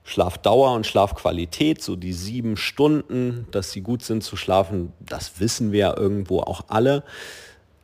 Schlafdauer 0.04 0.74
und 0.74 0.88
Schlafqualität, 0.88 1.84
so 1.84 1.98
die 1.98 2.14
sieben 2.14 2.56
Stunden, 2.56 3.46
dass 3.52 3.74
sie 3.74 3.82
gut 3.82 4.04
sind 4.04 4.24
zu 4.24 4.38
schlafen, 4.38 4.94
das 5.02 5.42
wissen 5.42 5.74
wir 5.74 5.80
ja 5.80 5.98
irgendwo 5.98 6.40
auch 6.40 6.66
alle. 6.70 7.04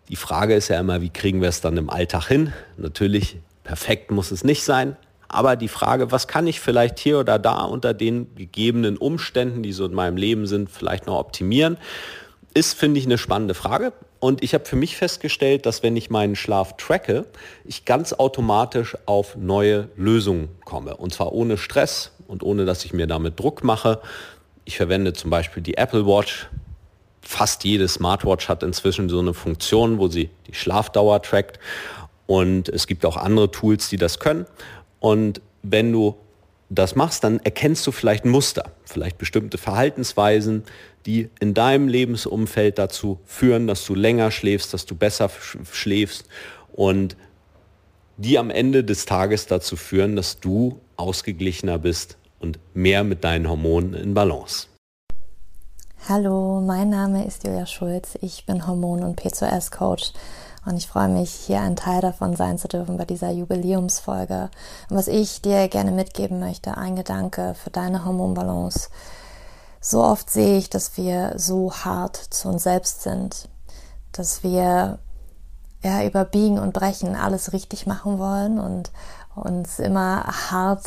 Die 0.08 0.16
Frage 0.16 0.56
ist 0.56 0.70
ja 0.70 0.80
immer, 0.80 1.02
wie 1.02 1.10
kriegen 1.10 1.42
wir 1.42 1.50
es 1.50 1.60
dann 1.60 1.76
im 1.76 1.90
Alltag 1.90 2.28
hin? 2.28 2.54
Natürlich, 2.78 3.40
perfekt 3.66 4.10
muss 4.10 4.32
es 4.32 4.46
nicht 4.46 4.64
sein, 4.64 4.96
aber 5.34 5.56
die 5.56 5.68
Frage, 5.68 6.12
was 6.12 6.28
kann 6.28 6.48
ich 6.48 6.60
vielleicht 6.60 7.00
hier 7.00 7.20
oder 7.20 7.40
da 7.40 7.64
unter 7.64 7.94
den 7.94 8.34
gegebenen 8.36 8.98
Umständen, 8.98 9.64
die 9.64 9.74
so 9.74 9.86
in 9.86 9.94
meinem 9.94 10.18
Leben 10.18 10.48
sind, 10.48 10.70
vielleicht 10.70 11.08
noch 11.08 11.18
optimieren? 11.18 11.78
ist, 12.54 12.78
finde 12.78 13.00
ich, 13.00 13.06
eine 13.06 13.18
spannende 13.18 13.54
Frage. 13.54 13.94
Und 14.20 14.44
ich 14.44 14.54
habe 14.54 14.66
für 14.66 14.76
mich 14.76 14.96
festgestellt, 14.96 15.66
dass 15.66 15.84
wenn 15.84 15.98
ich 15.98 16.10
meinen 16.10 16.36
Schlaf 16.36 16.78
tracke, 16.78 17.26
ich 17.66 17.86
ganz 17.86 18.14
automatisch 18.14 18.96
auf 19.06 19.36
neue 19.36 19.90
Lösungen 19.96 20.50
komme. 20.64 20.96
Und 20.96 21.14
zwar 21.14 21.34
ohne 21.34 21.58
Stress 21.58 22.12
und 22.28 22.44
ohne, 22.44 22.66
dass 22.66 22.86
ich 22.86 22.94
mir 22.94 23.08
damit 23.08 23.40
Druck 23.40 23.64
mache. 23.64 24.00
Ich 24.66 24.78
verwende 24.78 25.14
zum 25.14 25.30
Beispiel 25.30 25.62
die 25.62 25.78
Apple 25.78 26.06
Watch. 26.06 26.48
Fast 27.22 27.64
jede 27.64 27.88
Smartwatch 27.88 28.48
hat 28.50 28.64
inzwischen 28.64 29.10
so 29.10 29.20
eine 29.20 29.34
Funktion, 29.34 29.98
wo 29.98 30.08
sie 30.08 30.30
die 30.48 30.54
Schlafdauer 30.54 31.22
trackt. 31.22 31.60
Und 32.26 32.70
es 32.70 32.88
gibt 32.88 33.06
auch 33.06 33.18
andere 33.18 33.52
Tools, 33.52 33.90
die 33.90 33.98
das 33.98 34.20
können. 34.20 34.46
Und 35.04 35.42
wenn 35.64 35.92
du 35.92 36.16
das 36.70 36.96
machst, 36.96 37.26
dann 37.26 37.42
erkennst 37.42 37.86
du 37.86 37.92
vielleicht 37.92 38.24
Muster, 38.24 38.72
vielleicht 38.86 39.18
bestimmte 39.18 39.58
Verhaltensweisen, 39.58 40.64
die 41.06 41.30
in 41.42 41.54
deinem 41.54 41.90
Lebensumfeld 41.90 42.78
dazu 42.80 43.20
führen, 43.26 43.68
dass 43.68 43.86
du 43.86 43.96
länger 43.96 44.32
schläfst, 44.32 44.74
dass 44.74 44.86
du 44.86 44.96
besser 44.96 45.30
schläfst 45.74 46.30
und 46.72 47.18
die 48.16 48.40
am 48.40 48.50
Ende 48.50 48.86
des 48.86 49.06
Tages 49.06 49.46
dazu 49.46 49.76
führen, 49.76 50.16
dass 50.16 50.40
du 50.40 50.80
ausgeglichener 50.96 51.80
bist 51.80 52.18
und 52.40 52.58
mehr 52.74 53.04
mit 53.04 53.26
deinen 53.26 53.50
Hormonen 53.50 53.96
in 53.96 54.14
Balance. 54.14 54.68
Hallo, 56.10 56.60
mein 56.60 56.90
Name 56.90 57.26
ist 57.26 57.46
Julia 57.46 57.66
Schulz. 57.66 58.18
Ich 58.20 58.46
bin 58.46 58.68
Hormon- 58.68 59.06
und 59.06 59.22
P2S-Coach 59.22 60.12
und 60.66 60.76
ich 60.76 60.86
freue 60.86 61.08
mich, 61.08 61.32
hier 61.32 61.62
ein 61.62 61.78
Teil 61.78 62.02
davon 62.02 62.36
sein 62.36 62.58
zu 62.58 62.68
dürfen 62.68 62.98
bei 62.98 63.06
dieser 63.06 63.32
Jubiläumsfolge. 63.32 64.50
Und 64.90 64.98
was 64.98 65.08
ich 65.08 65.42
dir 65.42 65.70
gerne 65.70 65.92
mitgeben 65.92 66.42
möchte, 66.42 66.76
ein 66.76 66.98
Gedanke 66.98 67.54
für 67.54 67.70
deine 67.70 68.04
Hormonbalance. 68.04 68.90
So 69.80 70.04
oft 70.04 70.30
sehe 70.30 70.58
ich, 70.58 70.70
dass 70.70 70.98
wir 70.98 71.36
so 71.38 71.72
hart 71.72 72.18
zu 72.18 72.50
uns 72.50 72.64
selbst 72.64 73.04
sind, 73.04 73.48
dass 74.12 74.44
wir 74.44 75.00
ja 75.84 76.04
über 76.04 76.26
Biegen 76.26 76.60
und 76.60 76.74
Brechen 76.74 77.16
alles 77.16 77.54
richtig 77.54 77.88
machen 77.88 78.20
wollen 78.20 78.60
und 78.60 78.92
uns 79.36 79.80
immer 79.80 80.26
hart 80.52 80.86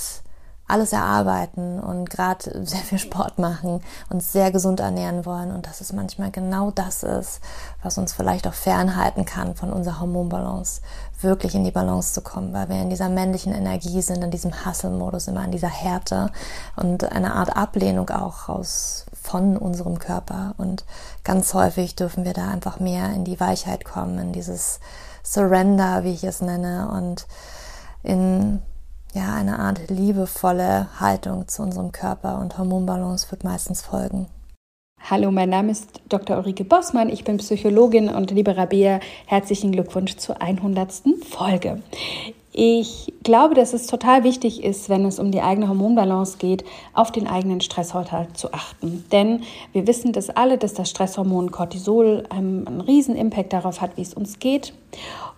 alles 0.68 0.92
erarbeiten 0.92 1.78
und 1.78 2.10
gerade 2.10 2.66
sehr 2.66 2.80
viel 2.80 2.98
Sport 2.98 3.38
machen, 3.38 3.80
uns 4.10 4.32
sehr 4.32 4.50
gesund 4.50 4.80
ernähren 4.80 5.24
wollen. 5.24 5.52
Und 5.52 5.66
dass 5.66 5.80
es 5.80 5.92
manchmal 5.92 6.30
genau 6.30 6.70
das 6.72 7.02
ist, 7.02 7.40
was 7.82 7.98
uns 7.98 8.12
vielleicht 8.12 8.48
auch 8.48 8.54
fernhalten 8.54 9.24
kann 9.24 9.54
von 9.54 9.72
unserer 9.72 10.00
Hormonbalance, 10.00 10.80
wirklich 11.20 11.54
in 11.54 11.64
die 11.64 11.70
Balance 11.70 12.14
zu 12.14 12.20
kommen, 12.20 12.52
weil 12.52 12.68
wir 12.68 12.82
in 12.82 12.90
dieser 12.90 13.08
männlichen 13.08 13.54
Energie 13.54 14.02
sind, 14.02 14.22
in 14.22 14.30
diesem 14.30 14.66
Hustle-Modus, 14.66 15.28
immer 15.28 15.44
in 15.44 15.52
dieser 15.52 15.68
Härte 15.68 16.30
und 16.74 17.10
eine 17.12 17.34
Art 17.34 17.56
Ablehnung 17.56 18.10
auch 18.10 18.48
aus 18.48 19.06
von 19.22 19.56
unserem 19.56 19.98
Körper. 19.98 20.54
Und 20.58 20.84
ganz 21.24 21.54
häufig 21.54 21.94
dürfen 21.94 22.24
wir 22.24 22.32
da 22.32 22.48
einfach 22.48 22.80
mehr 22.80 23.12
in 23.12 23.24
die 23.24 23.40
Weichheit 23.40 23.84
kommen, 23.84 24.18
in 24.18 24.32
dieses 24.32 24.80
Surrender, 25.22 26.04
wie 26.04 26.12
ich 26.12 26.24
es 26.24 26.40
nenne 26.40 26.88
und 26.90 27.26
in 28.02 28.62
ja, 29.16 29.34
eine 29.34 29.58
Art 29.58 29.88
liebevolle 29.88 30.88
Haltung 31.00 31.48
zu 31.48 31.62
unserem 31.62 31.90
Körper 31.90 32.38
und 32.38 32.58
Hormonbalance 32.58 33.30
wird 33.30 33.44
meistens 33.44 33.80
folgen. 33.80 34.26
Hallo, 35.08 35.30
mein 35.30 35.48
Name 35.48 35.72
ist 35.72 36.00
Dr. 36.08 36.36
Ulrike 36.36 36.64
Bossmann, 36.64 37.08
ich 37.08 37.24
bin 37.24 37.38
Psychologin 37.38 38.08
und 38.08 38.30
liebe 38.30 38.56
Rabea, 38.56 39.00
herzlichen 39.26 39.72
Glückwunsch 39.72 40.16
zur 40.16 40.42
100. 40.42 41.02
Folge. 41.28 41.80
Ich 42.52 43.12
glaube, 43.22 43.54
dass 43.54 43.74
es 43.74 43.86
total 43.86 44.24
wichtig 44.24 44.64
ist, 44.64 44.88
wenn 44.88 45.04
es 45.04 45.18
um 45.18 45.30
die 45.30 45.42
eigene 45.42 45.68
Hormonbalance 45.68 46.38
geht, 46.38 46.64
auf 46.94 47.12
den 47.12 47.26
eigenen 47.26 47.60
Stresshaushalt 47.60 48.36
zu 48.36 48.52
achten. 48.52 49.04
Denn 49.12 49.42
wir 49.72 49.86
wissen 49.86 50.12
das 50.12 50.30
alle, 50.30 50.56
dass 50.56 50.72
das 50.72 50.88
Stresshormon 50.88 51.50
Cortisol 51.50 52.24
einen, 52.30 52.66
einen 52.66 52.80
riesen 52.80 53.14
Impact 53.14 53.52
darauf 53.52 53.82
hat, 53.82 53.98
wie 53.98 54.02
es 54.02 54.14
uns 54.14 54.38
geht. 54.38 54.72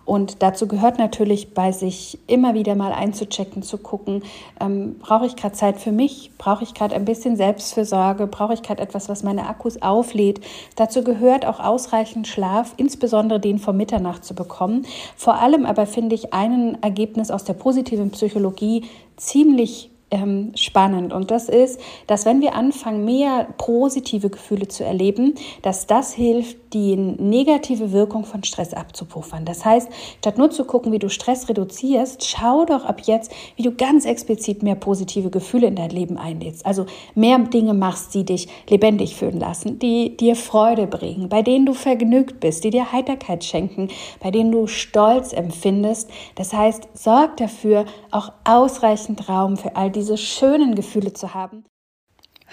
Und 0.09 0.41
dazu 0.41 0.67
gehört 0.67 0.97
natürlich 0.97 1.53
bei 1.53 1.71
sich 1.71 2.17
immer 2.25 2.55
wieder 2.55 2.73
mal 2.73 2.93
einzuchecken, 2.93 3.61
zu 3.61 3.77
gucken, 3.77 4.23
ähm, 4.59 4.95
brauche 4.97 5.27
ich 5.27 5.35
gerade 5.35 5.53
Zeit 5.53 5.77
für 5.77 5.91
mich, 5.91 6.31
brauche 6.39 6.63
ich 6.63 6.73
gerade 6.73 6.95
ein 6.95 7.05
bisschen 7.05 7.35
Selbstfürsorge, 7.35 8.25
brauche 8.25 8.55
ich 8.55 8.63
gerade 8.63 8.81
etwas, 8.81 9.07
was 9.07 9.21
meine 9.21 9.47
Akkus 9.47 9.83
auflädt. 9.83 10.41
Dazu 10.75 11.03
gehört 11.03 11.45
auch 11.45 11.59
ausreichend 11.59 12.27
Schlaf, 12.27 12.73
insbesondere 12.77 13.39
den 13.39 13.59
vor 13.59 13.75
Mitternacht 13.75 14.25
zu 14.25 14.33
bekommen. 14.33 14.87
Vor 15.15 15.35
allem 15.35 15.67
aber 15.67 15.85
finde 15.85 16.15
ich 16.15 16.33
ein 16.33 16.81
Ergebnis 16.81 17.29
aus 17.29 17.43
der 17.43 17.53
positiven 17.53 18.09
Psychologie 18.09 18.85
ziemlich 19.15 19.91
ähm, 20.11 20.51
spannend. 20.55 21.13
Und 21.13 21.31
das 21.31 21.49
ist, 21.49 21.79
dass 22.07 22.25
wenn 22.25 22.41
wir 22.41 22.55
anfangen, 22.55 23.05
mehr 23.05 23.47
positive 23.57 24.29
Gefühle 24.29 24.67
zu 24.67 24.83
erleben, 24.83 25.35
dass 25.61 25.87
das 25.87 26.13
hilft, 26.13 26.57
die 26.73 26.95
negative 26.95 27.91
Wirkung 27.91 28.25
von 28.25 28.43
Stress 28.43 28.73
abzupuffern. 28.73 29.45
Das 29.45 29.65
heißt, 29.65 29.89
statt 30.19 30.37
nur 30.37 30.51
zu 30.51 30.65
gucken, 30.65 30.91
wie 30.91 30.99
du 30.99 31.09
Stress 31.09 31.49
reduzierst, 31.49 32.25
schau 32.25 32.65
doch 32.65 32.85
ab 32.85 33.01
jetzt, 33.05 33.31
wie 33.55 33.63
du 33.63 33.71
ganz 33.71 34.05
explizit 34.05 34.61
mehr 34.61 34.75
positive 34.75 35.29
Gefühle 35.29 35.67
in 35.67 35.75
dein 35.75 35.89
Leben 35.89 36.17
einlädst. 36.17 36.65
Also 36.65 36.85
mehr 37.15 37.39
Dinge 37.39 37.73
machst, 37.73 38.13
die 38.13 38.25
dich 38.25 38.47
lebendig 38.69 39.15
fühlen 39.15 39.39
lassen, 39.39 39.79
die 39.79 40.15
dir 40.17 40.35
Freude 40.35 40.87
bringen, 40.87 41.29
bei 41.29 41.41
denen 41.41 41.65
du 41.65 41.73
vergnügt 41.73 42.39
bist, 42.39 42.63
die 42.63 42.69
dir 42.69 42.91
Heiterkeit 42.91 43.43
schenken, 43.43 43.87
bei 44.19 44.29
denen 44.29 44.51
du 44.51 44.67
Stolz 44.67 45.33
empfindest. 45.33 46.09
Das 46.35 46.53
heißt, 46.53 46.89
sorg 46.93 47.37
dafür, 47.37 47.85
auch 48.11 48.31
ausreichend 48.43 49.29
Raum 49.29 49.57
für 49.57 49.75
all 49.75 49.89
die 49.89 49.98
diese 49.99 50.17
schönen 50.17 50.75
Gefühle 50.75 51.11
zu 51.11 51.33
haben. 51.33 51.65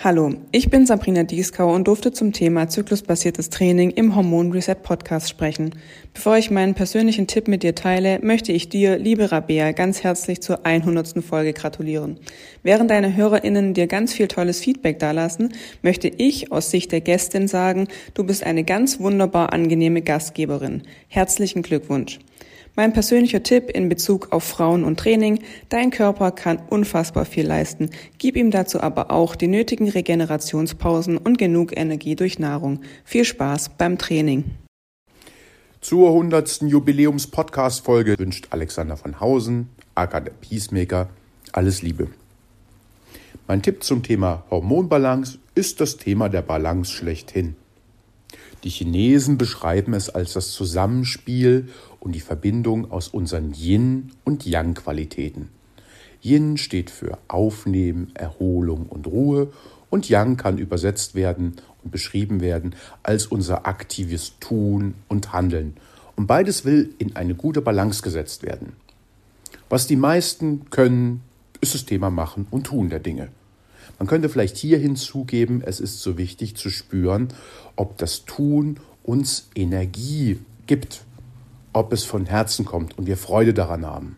Hallo, 0.03 0.35
ich 0.51 0.69
bin 0.69 0.85
Sabrina 0.85 1.23
Dieskau 1.23 1.73
und 1.73 1.87
durfte 1.87 2.13
zum 2.13 2.33
Thema 2.33 2.69
zyklusbasiertes 2.69 3.51
Training 3.51 3.91
im 3.93 4.17
Hormon 4.17 4.51
Reset 4.51 4.75
Podcast 4.83 5.31
sprechen. 5.31 5.71
Bevor 6.13 6.37
ich 6.37 6.51
meinen 6.51 6.75
persönlichen 6.75 7.29
Tipp 7.29 7.47
mit 7.47 7.63
dir 7.63 7.75
teile, 7.77 8.19
möchte 8.21 8.51
ich 8.53 8.69
dir, 8.69 8.99
liebe 8.99 9.31
Rabea, 9.31 9.73
ganz 9.73 10.03
herzlich 10.03 10.43
zur 10.43 10.67
100. 10.67 11.25
Folge 11.25 11.53
gratulieren. 11.53 12.19
Während 12.65 12.91
deine 12.91 13.17
HörerInnen 13.17 13.75
dir 13.75 13.87
ganz 13.87 14.13
viel 14.13 14.27
tolles 14.27 14.61
Feedback 14.61 14.99
dalassen, 14.99 15.55
möchte 15.83 16.09
ich 16.09 16.51
aus 16.51 16.71
Sicht 16.73 16.91
der 16.91 17.01
Gästin 17.01 17.47
sagen, 17.47 17.87
du 18.13 18.25
bist 18.25 18.45
eine 18.45 18.65
ganz 18.65 18.99
wunderbar 18.99 19.53
angenehme 19.53 20.03
Gastgeberin. 20.03 20.83
Herzlichen 21.09 21.63
Glückwunsch. 21.63 22.19
Mein 22.79 22.93
persönlicher 22.93 23.43
Tipp 23.43 23.71
in 23.71 23.89
Bezug 23.89 24.33
auf 24.33 24.45
Frauen 24.45 24.85
und 24.85 25.01
Training, 25.01 25.41
dein 25.71 25.91
Körper 25.91 26.31
kann 26.31 26.59
unfassbar 26.69 27.25
viel 27.25 27.47
leisten. 27.47 27.89
Gib 28.19 28.37
ihm 28.37 28.51
dazu 28.51 28.83
aber 28.83 29.11
auch 29.11 29.35
die 29.35 29.49
nötigen 29.49 29.89
Regenerationspausen 29.89 31.17
und 31.17 31.39
genug 31.39 31.75
Energie 31.75 32.17
durch 32.17 32.39
Nahrung. 32.39 32.81
Viel 33.03 33.25
Spaß 33.25 33.71
beim 33.79 33.97
Training. 33.97 34.45
Zur 35.81 36.09
100. 36.09 36.63
Jubiläums-Podcast-Folge 36.63 38.19
wünscht 38.19 38.49
Alexander 38.51 38.99
von 38.99 39.21
Hausen, 39.21 39.71
aka 39.95 40.21
der 40.21 40.33
Peacemaker, 40.33 41.09
alles 41.53 41.81
Liebe. 41.81 42.09
Mein 43.49 43.63
Tipp 43.63 43.85
zum 43.85 44.03
Thema 44.03 44.45
Hormonbalance 44.51 45.39
ist 45.55 45.81
das 45.81 45.97
Thema 45.97 46.29
der 46.29 46.43
Balance 46.43 46.93
schlechthin. 46.93 47.57
Die 48.65 48.71
Chinesen 48.71 49.39
beschreiben 49.39 49.95
es 49.95 50.11
als 50.11 50.33
das 50.33 50.51
Zusammenspiel 50.51 51.69
und 52.07 52.13
die 52.13 52.21
Verbindung 52.21 52.93
aus 52.93 53.09
unseren 53.09 53.53
Yin- 53.53 54.13
und 54.23 54.47
Yang-Qualitäten. 54.47 55.49
Yin 56.23 56.57
steht 56.57 56.89
für 56.89 57.19
Aufnehmen, 57.27 58.13
Erholung 58.15 58.87
und 58.87 59.09
Ruhe 59.09 59.53
und 59.91 60.09
Yang 60.09 60.37
kann 60.37 60.59
übersetzt 60.59 61.17
werden 61.17 61.57
und 61.83 61.91
beschrieben 61.91 62.41
werden 62.41 62.77
als 63.03 63.27
unser 63.27 63.67
aktives 63.67 64.35
Tun 64.39 64.95
und 65.09 65.33
Handeln. 65.33 65.79
Und 66.15 66.29
beides 66.29 66.65
will 66.65 66.95
in 66.99 67.17
eine 67.17 67.35
gute 67.35 67.61
Balance 67.61 68.03
gesetzt 68.03 68.45
werden. 68.45 68.75
Was 69.69 69.89
die 69.89 69.97
meisten 69.97 70.71
können, 70.71 71.23
ist 71.61 71.75
das 71.75 71.87
Thema 71.87 72.09
Machen 72.09 72.47
und 72.53 72.69
Tun 72.69 72.89
der 72.89 73.01
Dinge. 73.01 73.31
Man 73.99 74.07
könnte 74.07 74.29
vielleicht 74.29 74.57
hier 74.59 74.79
hinzugeben, 74.79 75.61
es 75.61 75.81
ist 75.81 76.01
so 76.03 76.17
wichtig 76.17 76.55
zu 76.55 76.71
spüren, 76.71 77.31
ob 77.75 77.99
das 77.99 78.27
Tun 78.27 78.79
uns 79.03 79.49
Energie 79.57 80.39
gibt, 80.69 81.06
ob 81.77 81.93
es 81.93 82.05
von 82.05 82.25
Herzen 82.25 82.65
kommt 82.65 82.97
und 82.99 83.07
wir 83.07 83.17
Freude 83.19 83.53
daran 83.53 83.85
haben. 83.85 84.17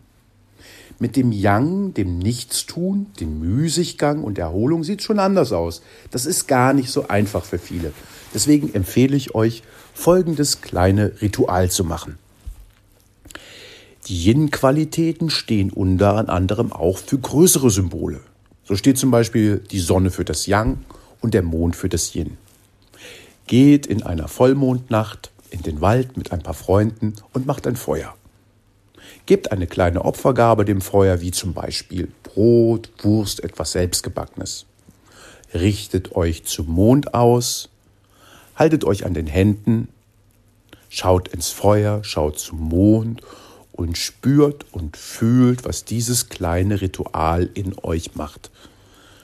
Mit 0.97 1.15
dem 1.15 1.31
Yang, 1.31 1.93
dem 1.93 2.17
Nichtstun, 2.17 3.07
dem 3.19 3.39
Müßiggang 3.39 4.23
und 4.23 4.37
Erholung 4.37 4.83
sieht 4.83 4.99
es 4.99 5.05
schon 5.05 5.19
anders 5.19 5.51
aus. 5.51 5.81
Das 6.11 6.25
ist 6.25 6.47
gar 6.47 6.73
nicht 6.73 6.89
so 6.89 7.07
einfach 7.07 7.45
für 7.45 7.59
viele. 7.59 7.93
Deswegen 8.33 8.73
empfehle 8.73 9.15
ich 9.15 9.35
euch, 9.35 9.63
folgendes 9.93 10.61
kleine 10.61 11.21
Ritual 11.21 11.69
zu 11.69 11.83
machen. 11.83 12.17
Die 14.07 14.25
Yin-Qualitäten 14.25 15.29
stehen 15.29 15.71
unter 15.71 16.29
anderem 16.29 16.71
auch 16.71 16.97
für 16.97 17.17
größere 17.17 17.69
Symbole. 17.69 18.21
So 18.63 18.75
steht 18.75 18.97
zum 18.97 19.11
Beispiel 19.11 19.61
die 19.71 19.79
Sonne 19.79 20.11
für 20.11 20.25
das 20.25 20.47
Yang 20.47 20.79
und 21.21 21.33
der 21.33 21.43
Mond 21.43 21.75
für 21.75 21.89
das 21.89 22.15
Yin. 22.15 22.37
Geht 23.47 23.85
in 23.85 24.03
einer 24.03 24.27
Vollmondnacht 24.27 25.31
in 25.51 25.61
den 25.61 25.81
Wald 25.81 26.17
mit 26.17 26.31
ein 26.31 26.41
paar 26.41 26.53
Freunden 26.53 27.15
und 27.33 27.45
macht 27.45 27.67
ein 27.67 27.75
Feuer. 27.75 28.15
Gebt 29.25 29.51
eine 29.51 29.67
kleine 29.67 30.05
Opfergabe 30.05 30.65
dem 30.65 30.81
Feuer, 30.81 31.21
wie 31.21 31.31
zum 31.31 31.53
Beispiel 31.53 32.11
Brot, 32.23 32.89
Wurst, 33.01 33.43
etwas 33.43 33.73
Selbstgebackenes. 33.73 34.65
Richtet 35.53 36.15
euch 36.15 36.45
zum 36.45 36.67
Mond 36.67 37.13
aus, 37.13 37.69
Haltet 38.59 38.83
euch 38.83 39.05
an 39.05 39.13
den 39.13 39.25
Händen, 39.25 39.87
schaut 40.89 41.29
ins 41.29 41.49
Feuer, 41.49 42.03
schaut 42.03 42.39
zum 42.39 42.59
Mond 42.59 43.21
und 43.71 43.97
spürt 43.97 44.65
und 44.73 44.97
fühlt, 44.97 45.63
was 45.63 45.85
dieses 45.85 46.27
kleine 46.27 46.81
Ritual 46.81 47.49
in 47.53 47.73
euch 47.81 48.15
macht. 48.15 48.51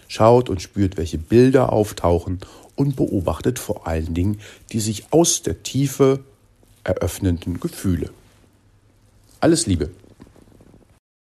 Schaut 0.07 0.49
und 0.49 0.61
spürt, 0.61 0.95
welche 0.95 1.17
Bilder 1.17 1.73
auftauchen 1.73 2.39
und 2.75 2.95
beobachtet 2.95 3.59
vor 3.59 3.87
allen 3.87 4.13
Dingen 4.13 4.39
die 4.71 4.79
sich 4.79 5.11
aus 5.11 5.41
der 5.41 5.63
Tiefe 5.63 6.23
eröffnenden 6.83 7.59
Gefühle. 7.59 8.11
Alles 9.39 9.67
Liebe. 9.67 9.89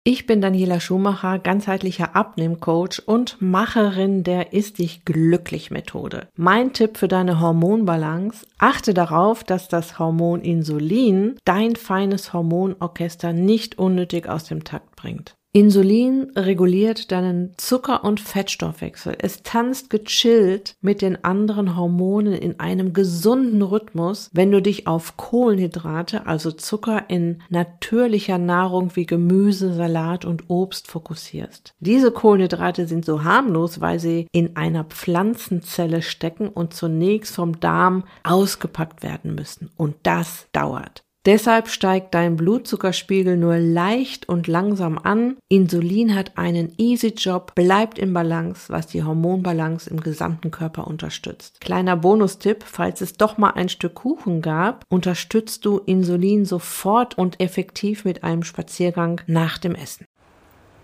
Ich 0.10 0.26
bin 0.26 0.40
Daniela 0.40 0.80
Schumacher, 0.80 1.38
ganzheitlicher 1.38 2.16
Abnehmcoach 2.16 3.02
und 3.06 3.42
Macherin 3.42 4.24
der 4.24 4.54
Ist 4.54 4.80
dich 4.80 5.04
glücklich 5.04 5.70
Methode. 5.70 6.30
Mein 6.38 6.72
Tipp 6.72 6.96
für 6.96 7.10
deine 7.10 7.42
Hormonbalance, 7.42 8.48
achte 8.58 8.94
darauf, 8.94 9.44
dass 9.44 9.68
das 9.68 10.00
Hormon 10.00 10.40
Insulin 10.40 11.36
dein 11.44 11.76
feines 11.76 12.32
Hormonorchester 12.32 13.34
nicht 13.34 13.78
unnötig 13.78 14.30
aus 14.30 14.46
dem 14.46 14.64
Takt 14.64 14.96
bringt. 14.96 15.36
Insulin 15.54 16.32
reguliert 16.36 17.12
deinen 17.12 17.54
Zucker- 17.58 18.04
und 18.04 18.20
Fettstoffwechsel. 18.20 19.16
Es 19.20 19.42
tanzt 19.42 19.90
gechillt 19.90 20.76
mit 20.82 21.02
den 21.02 21.24
anderen 21.24 21.76
Hormonen 21.76 22.34
in 22.34 22.60
einem 22.60 22.94
gesunden 22.94 23.62
Rhythmus, 23.62 24.30
wenn 24.34 24.52
du 24.52 24.62
dich 24.62 24.86
auf 24.86 25.18
Kohlenhydrate, 25.18 26.28
also 26.28 26.52
Zucker 26.52 27.10
in 27.10 27.42
natürlicher 27.50 28.38
Nahrung 28.38 28.96
wie 28.96 29.06
Gemüse, 29.06 29.74
Salat 29.74 30.26
und 30.26 30.50
Obst 30.50 30.88
fokussierst. 30.88 31.74
Diese 31.80 32.12
Kohlenhydrate 32.12 32.86
sind 32.86 33.06
so 33.06 33.24
harmlos, 33.24 33.82
weil 33.82 34.00
sie 34.00 34.28
in 34.32 34.58
einer 34.58 34.84
Pflanzenzelle 34.84 36.02
stecken 36.02 36.50
und 36.50 36.74
zunächst 36.74 37.34
vom 37.34 37.60
Darm 37.60 38.04
ausgepackt 38.24 39.02
werden 39.02 39.34
müssen. 39.34 39.72
Und 39.76 39.96
das 40.04 40.48
dauert. 40.52 41.07
Deshalb 41.28 41.68
steigt 41.68 42.14
dein 42.14 42.38
Blutzuckerspiegel 42.38 43.36
nur 43.36 43.58
leicht 43.58 44.30
und 44.30 44.48
langsam 44.48 44.98
an. 44.98 45.36
Insulin 45.50 46.16
hat 46.16 46.38
einen 46.38 46.72
easy 46.78 47.10
Job, 47.18 47.54
bleibt 47.54 48.00
im 48.00 48.14
Balance, 48.14 48.72
was 48.72 48.88
die 48.88 49.04
Hormonbalance 49.04 49.90
im 49.90 50.00
gesamten 50.00 50.52
Körper 50.52 50.88
unterstützt. 50.88 51.60
Kleiner 51.60 51.98
Bonustipp, 51.98 52.64
falls 52.64 53.02
es 53.02 53.18
doch 53.18 53.38
mal 53.38 53.52
ein 53.52 53.68
Stück 53.68 53.96
Kuchen 53.96 54.42
gab, 54.42 54.86
unterstützt 54.88 55.66
du 55.66 55.80
Insulin 55.80 56.46
sofort 56.46 57.18
und 57.18 57.42
effektiv 57.42 58.06
mit 58.06 58.24
einem 58.24 58.44
Spaziergang 58.44 59.20
nach 59.28 59.58
dem 59.58 59.76
Essen. 59.76 60.06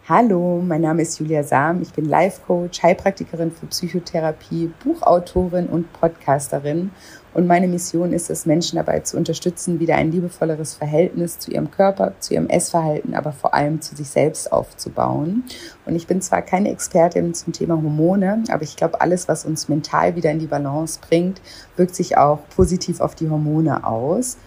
Hallo, 0.09 0.61
mein 0.61 0.81
Name 0.81 1.03
ist 1.03 1.17
Julia 1.17 1.43
Sam. 1.43 1.81
Ich 1.81 1.93
bin 1.93 2.03
Life 2.03 2.41
Coach, 2.45 2.83
Heilpraktikerin 2.83 3.49
für 3.49 3.67
Psychotherapie, 3.67 4.69
Buchautorin 4.83 5.67
und 5.67 5.93
Podcasterin. 5.93 6.91
Und 7.33 7.47
meine 7.47 7.67
Mission 7.67 8.13
ist 8.13 8.29
es, 8.29 8.45
Menschen 8.45 8.75
dabei 8.75 8.99
zu 8.99 9.17
unterstützen, 9.17 9.79
wieder 9.79 9.95
ein 9.95 10.11
liebevolleres 10.11 10.75
Verhältnis 10.75 11.39
zu 11.39 11.51
ihrem 11.51 11.71
Körper, 11.71 12.13
zu 12.19 12.35
ihrem 12.35 12.47
Essverhalten, 12.47 13.15
aber 13.15 13.31
vor 13.31 13.53
allem 13.53 13.81
zu 13.81 13.95
sich 13.95 14.09
selbst 14.09 14.51
aufzubauen. 14.51 15.43
Und 15.85 15.95
ich 15.95 16.07
bin 16.07 16.21
zwar 16.21 16.41
keine 16.41 16.69
Expertin 16.69 17.33
zum 17.33 17.53
Thema 17.53 17.75
Hormone, 17.75 18.43
aber 18.49 18.63
ich 18.63 18.75
glaube, 18.75 19.01
alles, 19.01 19.27
was 19.27 19.45
uns 19.45 19.67
mental 19.67 20.15
wieder 20.15 20.31
in 20.31 20.39
die 20.39 20.47
Balance 20.47 20.99
bringt, 21.07 21.41
wirkt 21.75 21.95
sich 21.95 22.17
auch 22.17 22.39
positiv 22.55 23.01
auf 23.01 23.15
die 23.15 23.29
Hormone 23.29 23.85
aus. 23.85 24.37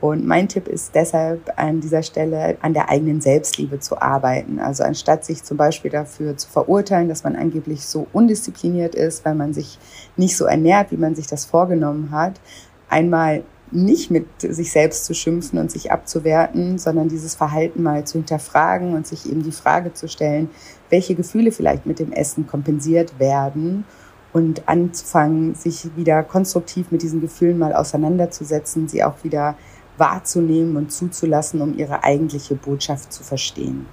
Und 0.00 0.26
mein 0.26 0.48
Tipp 0.48 0.66
ist 0.66 0.94
deshalb 0.94 1.52
an 1.56 1.80
dieser 1.80 2.02
Stelle 2.02 2.56
an 2.62 2.72
der 2.72 2.88
eigenen 2.88 3.20
Selbstliebe 3.20 3.80
zu 3.80 4.00
arbeiten. 4.00 4.58
Also 4.58 4.82
anstatt 4.82 5.24
sich 5.26 5.44
zum 5.44 5.58
Beispiel 5.58 5.90
dafür 5.90 6.36
zu 6.38 6.48
verurteilen, 6.48 7.08
dass 7.08 7.22
man 7.22 7.36
angeblich 7.36 7.84
so 7.84 8.06
undiszipliniert 8.12 8.94
ist, 8.94 9.24
weil 9.26 9.34
man 9.34 9.52
sich 9.52 9.78
nicht 10.16 10.36
so 10.36 10.46
ernährt, 10.46 10.90
wie 10.90 10.96
man 10.96 11.14
sich 11.14 11.26
das 11.26 11.44
vorgenommen 11.44 12.10
hat, 12.12 12.40
einmal 12.88 13.44
nicht 13.72 14.10
mit 14.10 14.26
sich 14.40 14.72
selbst 14.72 15.04
zu 15.04 15.14
schimpfen 15.14 15.58
und 15.58 15.70
sich 15.70 15.92
abzuwerten, 15.92 16.78
sondern 16.78 17.08
dieses 17.08 17.34
Verhalten 17.34 17.82
mal 17.82 18.04
zu 18.04 18.18
hinterfragen 18.18 18.94
und 18.94 19.06
sich 19.06 19.30
eben 19.30 19.42
die 19.42 19.52
Frage 19.52 19.92
zu 19.92 20.08
stellen, 20.08 20.50
welche 20.88 21.14
Gefühle 21.14 21.52
vielleicht 21.52 21.86
mit 21.86 21.98
dem 21.98 22.10
Essen 22.10 22.46
kompensiert 22.46 23.18
werden 23.20 23.84
und 24.32 24.68
anzufangen, 24.68 25.54
sich 25.54 25.88
wieder 25.96 26.22
konstruktiv 26.22 26.90
mit 26.90 27.02
diesen 27.02 27.20
Gefühlen 27.20 27.58
mal 27.58 27.74
auseinanderzusetzen, 27.74 28.88
sie 28.88 29.04
auch 29.04 29.22
wieder 29.22 29.56
wahrzunehmen 30.00 30.76
und 30.76 30.90
zuzulassen, 30.92 31.60
um 31.60 31.78
ihre 31.78 32.02
eigentliche 32.02 32.56
Botschaft 32.56 33.12
zu 33.12 33.22
verstehen. 33.22 33.86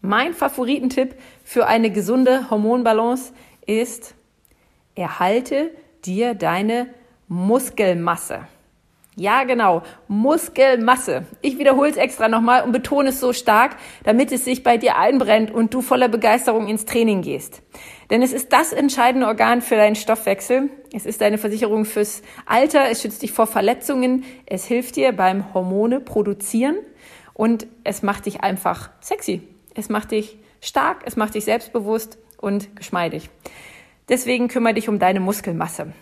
Mein 0.00 0.34
Favoritentipp 0.34 1.14
für 1.44 1.66
eine 1.68 1.92
gesunde 1.92 2.50
Hormonbalance 2.50 3.32
ist, 3.66 4.16
erhalte 4.96 5.70
dir 6.04 6.34
deine 6.34 6.88
Muskelmasse. 7.28 8.48
Ja, 9.14 9.44
genau, 9.44 9.82
Muskelmasse. 10.08 11.26
Ich 11.42 11.58
wiederhole 11.58 11.90
es 11.90 11.98
extra 11.98 12.28
nochmal 12.28 12.64
und 12.64 12.72
betone 12.72 13.10
es 13.10 13.20
so 13.20 13.34
stark, 13.34 13.76
damit 14.04 14.32
es 14.32 14.46
sich 14.46 14.62
bei 14.62 14.78
dir 14.78 14.96
einbrennt 14.96 15.50
und 15.50 15.74
du 15.74 15.82
voller 15.82 16.08
Begeisterung 16.08 16.66
ins 16.66 16.86
Training 16.86 17.20
gehst. 17.20 17.60
Denn 18.08 18.22
es 18.22 18.32
ist 18.32 18.54
das 18.54 18.72
entscheidende 18.72 19.26
Organ 19.26 19.60
für 19.60 19.76
deinen 19.76 19.96
Stoffwechsel. 19.96 20.70
Es 20.94 21.04
ist 21.04 21.20
deine 21.20 21.36
Versicherung 21.36 21.84
fürs 21.84 22.22
Alter. 22.46 22.88
Es 22.90 23.02
schützt 23.02 23.20
dich 23.20 23.32
vor 23.32 23.46
Verletzungen. 23.46 24.24
Es 24.46 24.64
hilft 24.64 24.96
dir 24.96 25.12
beim 25.12 25.52
Hormone 25.52 26.00
produzieren 26.00 26.76
und 27.34 27.66
es 27.84 28.02
macht 28.02 28.24
dich 28.24 28.42
einfach 28.42 28.88
sexy. 29.02 29.42
Es 29.74 29.90
macht 29.90 30.12
dich 30.12 30.38
stark, 30.62 31.02
es 31.04 31.16
macht 31.16 31.34
dich 31.34 31.44
selbstbewusst 31.44 32.16
und 32.38 32.76
geschmeidig. 32.76 33.28
Deswegen 34.08 34.48
kümmere 34.48 34.74
dich 34.74 34.88
um 34.88 34.98
deine 34.98 35.20
Muskelmasse. 35.20 35.92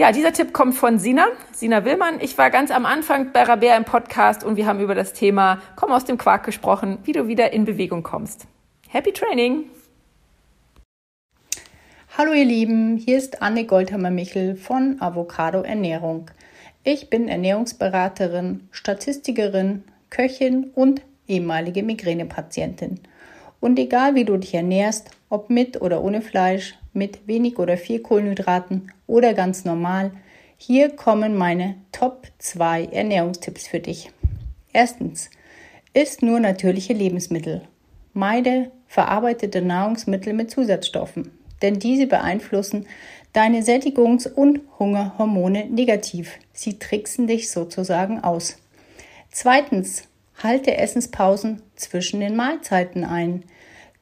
Ja, 0.00 0.12
dieser 0.12 0.32
Tipp 0.32 0.52
kommt 0.52 0.76
von 0.76 1.00
Sina, 1.00 1.26
Sina 1.50 1.84
Willmann. 1.84 2.20
Ich 2.20 2.38
war 2.38 2.50
ganz 2.50 2.70
am 2.70 2.86
Anfang 2.86 3.32
bei 3.32 3.42
Rabea 3.42 3.76
im 3.76 3.84
Podcast 3.84 4.44
und 4.44 4.54
wir 4.54 4.64
haben 4.64 4.78
über 4.78 4.94
das 4.94 5.12
Thema 5.12 5.60
Komm 5.74 5.90
aus 5.90 6.04
dem 6.04 6.18
Quark 6.18 6.44
gesprochen, 6.44 6.98
wie 7.02 7.10
du 7.10 7.26
wieder 7.26 7.52
in 7.52 7.64
Bewegung 7.64 8.04
kommst. 8.04 8.46
Happy 8.86 9.12
Training! 9.12 9.64
Hallo 12.16 12.32
ihr 12.32 12.44
Lieben, 12.44 12.96
hier 12.96 13.18
ist 13.18 13.42
Anne 13.42 13.64
Goldhammer-Michel 13.64 14.54
von 14.54 15.02
Avocado 15.02 15.62
Ernährung. 15.62 16.30
Ich 16.84 17.10
bin 17.10 17.26
Ernährungsberaterin, 17.26 18.68
Statistikerin, 18.70 19.82
Köchin 20.10 20.70
und 20.76 21.02
ehemalige 21.26 21.82
Migränepatientin. 21.82 23.00
Und 23.58 23.80
egal 23.80 24.14
wie 24.14 24.24
du 24.24 24.36
dich 24.36 24.54
ernährst, 24.54 25.10
ob 25.28 25.50
mit 25.50 25.82
oder 25.82 26.04
ohne 26.04 26.22
Fleisch, 26.22 26.77
mit 26.92 27.26
wenig 27.26 27.58
oder 27.58 27.76
viel 27.76 28.00
Kohlenhydraten 28.00 28.92
oder 29.06 29.34
ganz 29.34 29.64
normal, 29.64 30.12
hier 30.56 30.90
kommen 30.90 31.36
meine 31.36 31.76
Top 31.92 32.26
2 32.38 32.86
Ernährungstipps 32.86 33.68
für 33.68 33.80
dich. 33.80 34.10
Erstens, 34.72 35.30
isst 35.94 36.22
nur 36.22 36.40
natürliche 36.40 36.92
Lebensmittel. 36.92 37.62
Meide 38.12 38.70
verarbeitete 38.86 39.62
Nahrungsmittel 39.62 40.32
mit 40.32 40.50
Zusatzstoffen, 40.50 41.30
denn 41.62 41.78
diese 41.78 42.06
beeinflussen 42.06 42.86
deine 43.32 43.62
Sättigungs- 43.62 44.26
und 44.26 44.60
Hungerhormone 44.78 45.66
negativ. 45.66 46.38
Sie 46.52 46.78
tricksen 46.78 47.26
dich 47.26 47.50
sozusagen 47.50 48.20
aus. 48.24 48.56
Zweitens, 49.30 50.04
halte 50.42 50.76
Essenspausen 50.76 51.62
zwischen 51.76 52.20
den 52.20 52.36
Mahlzeiten 52.36 53.04
ein, 53.04 53.44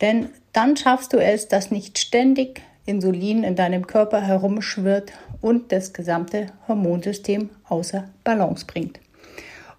denn 0.00 0.30
dann 0.52 0.76
schaffst 0.76 1.12
du 1.12 1.18
es, 1.18 1.48
dass 1.48 1.70
nicht 1.70 1.98
ständig 1.98 2.62
Insulin 2.86 3.44
in 3.44 3.56
deinem 3.56 3.86
Körper 3.86 4.20
herumschwirrt 4.20 5.12
und 5.40 5.72
das 5.72 5.92
gesamte 5.92 6.46
Hormonsystem 6.66 7.50
außer 7.64 8.08
Balance 8.24 8.64
bringt. 8.66 9.00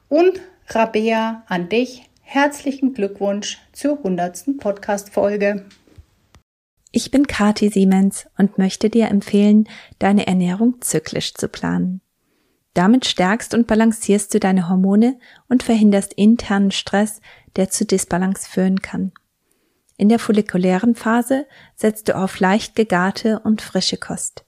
Und 0.10 0.40
Rabea 0.68 1.44
an 1.48 1.70
dich, 1.70 2.10
herzlichen 2.22 2.94
Glückwunsch 2.94 3.60
zur 3.72 3.98
100. 3.98 4.58
Podcast-Folge. 4.60 5.66
Ich 6.92 7.12
bin 7.12 7.28
Kati 7.28 7.70
Siemens 7.70 8.28
und 8.38 8.58
möchte 8.58 8.90
dir 8.90 9.08
empfehlen, 9.08 9.68
deine 10.00 10.28
Ernährung 10.28 10.82
zyklisch 10.82 11.34
zu 11.34 11.48
planen. 11.48 12.02
Damit 12.74 13.06
stärkst 13.06 13.54
und 13.54 13.66
balancierst 13.66 14.34
du 14.34 14.40
deine 14.40 14.70
Hormone 14.70 15.18
und 15.50 15.64
verhinderst 15.64 16.14
internen 16.14 16.72
Stress, 16.72 17.22
der 17.56 17.70
zu 17.70 17.86
Disbalance 17.86 18.48
führen 18.48 18.82
kann. 18.82 19.14
In 19.98 20.10
der 20.10 20.20
follikulären 20.20 20.96
Phase 20.96 21.48
setzt 21.76 22.08
du 22.08 22.16
auf 22.16 22.40
leicht 22.40 22.76
gegarte 22.76 23.40
und 23.44 23.62
frische 23.62 23.98
Kost. 23.98 24.46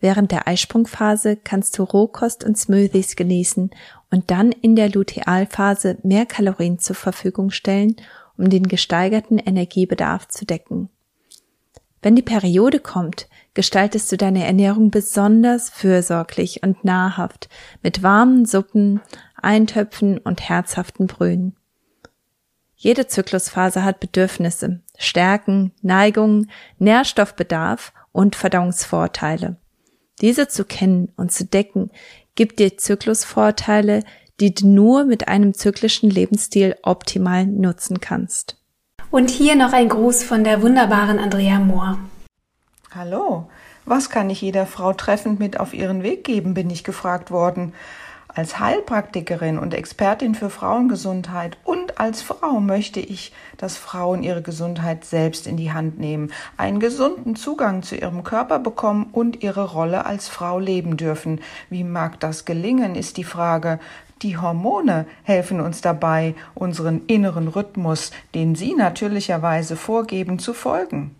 Während 0.00 0.30
der 0.30 0.46
Eisprungphase 0.46 1.36
kannst 1.36 1.78
du 1.78 1.82
Rohkost 1.82 2.44
und 2.44 2.56
Smoothies 2.56 3.16
genießen 3.16 3.70
und 4.10 4.30
dann 4.30 4.52
in 4.52 4.76
der 4.76 4.90
Lutealphase 4.90 5.98
mehr 6.02 6.26
Kalorien 6.26 6.78
zur 6.78 6.94
Verfügung 6.94 7.50
stellen, 7.50 7.96
um 8.36 8.48
den 8.48 8.68
gesteigerten 8.68 9.38
Energiebedarf 9.38 10.28
zu 10.28 10.44
decken. 10.44 10.90
Wenn 12.02 12.14
die 12.14 12.22
Periode 12.22 12.78
kommt, 12.78 13.28
gestaltest 13.54 14.12
du 14.12 14.16
deine 14.16 14.46
Ernährung 14.46 14.92
besonders 14.92 15.70
fürsorglich 15.70 16.62
und 16.62 16.84
nahrhaft 16.84 17.48
mit 17.82 18.02
warmen 18.02 18.46
Suppen, 18.46 19.00
Eintöpfen 19.34 20.18
und 20.18 20.48
herzhaften 20.48 21.08
Brühen. 21.08 21.56
Jede 22.78 23.06
Zyklusphase 23.06 23.84
hat 23.84 24.00
Bedürfnisse, 24.00 24.80
Stärken, 24.98 25.72
Neigungen, 25.80 26.50
Nährstoffbedarf 26.78 27.94
und 28.12 28.36
Verdauungsvorteile. 28.36 29.56
Diese 30.20 30.48
zu 30.48 30.64
kennen 30.64 31.10
und 31.16 31.32
zu 31.32 31.46
decken, 31.46 31.90
gibt 32.34 32.58
dir 32.58 32.76
Zyklusvorteile, 32.76 34.02
die 34.40 34.54
du 34.54 34.66
nur 34.68 35.04
mit 35.04 35.26
einem 35.26 35.54
zyklischen 35.54 36.10
Lebensstil 36.10 36.76
optimal 36.82 37.46
nutzen 37.46 38.00
kannst. 38.00 38.58
Und 39.10 39.30
hier 39.30 39.56
noch 39.56 39.72
ein 39.72 39.88
Gruß 39.88 40.22
von 40.22 40.44
der 40.44 40.60
wunderbaren 40.60 41.18
Andrea 41.18 41.58
Mohr. 41.58 41.98
Hallo, 42.94 43.48
was 43.86 44.10
kann 44.10 44.28
ich 44.28 44.42
jeder 44.42 44.66
Frau 44.66 44.92
treffend 44.92 45.40
mit 45.40 45.58
auf 45.58 45.72
ihren 45.72 46.02
Weg 46.02 46.24
geben, 46.24 46.52
bin 46.52 46.68
ich 46.68 46.84
gefragt 46.84 47.30
worden. 47.30 47.72
Als 48.36 48.58
Heilpraktikerin 48.58 49.58
und 49.58 49.72
Expertin 49.72 50.34
für 50.34 50.50
Frauengesundheit 50.50 51.56
und 51.64 51.98
als 51.98 52.20
Frau 52.20 52.60
möchte 52.60 53.00
ich, 53.00 53.32
dass 53.56 53.78
Frauen 53.78 54.22
ihre 54.22 54.42
Gesundheit 54.42 55.06
selbst 55.06 55.46
in 55.46 55.56
die 55.56 55.72
Hand 55.72 55.98
nehmen, 55.98 56.30
einen 56.58 56.78
gesunden 56.78 57.34
Zugang 57.34 57.82
zu 57.82 57.96
ihrem 57.96 58.24
Körper 58.24 58.58
bekommen 58.58 59.08
und 59.10 59.42
ihre 59.42 59.72
Rolle 59.72 60.04
als 60.04 60.28
Frau 60.28 60.58
leben 60.58 60.98
dürfen. 60.98 61.40
Wie 61.70 61.82
mag 61.82 62.20
das 62.20 62.44
gelingen, 62.44 62.94
ist 62.94 63.16
die 63.16 63.24
Frage. 63.24 63.80
Die 64.20 64.36
Hormone 64.36 65.06
helfen 65.22 65.58
uns 65.58 65.80
dabei, 65.80 66.34
unseren 66.52 67.06
inneren 67.06 67.48
Rhythmus, 67.48 68.10
den 68.34 68.54
sie 68.54 68.74
natürlicherweise 68.74 69.76
vorgeben, 69.76 70.38
zu 70.38 70.52
folgen. 70.52 71.16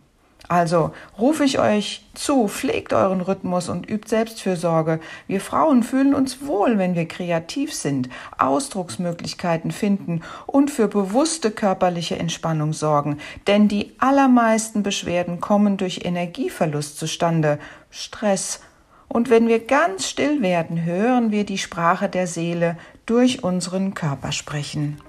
Also 0.49 0.93
rufe 1.19 1.45
ich 1.45 1.59
euch 1.59 2.05
zu, 2.15 2.47
pflegt 2.49 2.93
euren 2.93 3.21
Rhythmus 3.21 3.69
und 3.69 3.89
übt 3.91 4.09
Selbstfürsorge. 4.09 5.01
Wir 5.27 5.41
Frauen 5.41 5.83
fühlen 5.83 6.15
uns 6.15 6.47
wohl, 6.47 6.79
wenn 6.79 6.95
wir 6.95 7.07
kreativ 7.09 7.75
sind, 7.75 8.09
Ausdrucksmöglichkeiten 8.39 9.73
finden 9.73 10.23
und 10.47 10.71
für 10.71 10.89
bewusste 10.89 11.51
körperliche 11.51 12.17
Entspannung 12.19 12.73
sorgen. 12.73 13.19
Denn 13.47 13.67
die 13.69 13.93
allermeisten 13.99 14.83
Beschwerden 14.83 15.41
kommen 15.41 15.77
durch 15.77 16.05
Energieverlust 16.05 16.99
zustande, 16.99 17.59
Stress. 17.91 18.61
Und 19.09 19.31
wenn 19.31 19.49
wir 19.49 19.65
ganz 19.67 20.09
still 20.09 20.43
werden, 20.43 20.85
hören 20.85 21.31
wir 21.31 21.45
die 21.45 21.59
Sprache 21.59 22.09
der 22.09 22.27
Seele 22.27 22.77
durch 23.05 23.43
unseren 23.43 23.95
Körper 23.95 24.33
sprechen. 24.33 25.01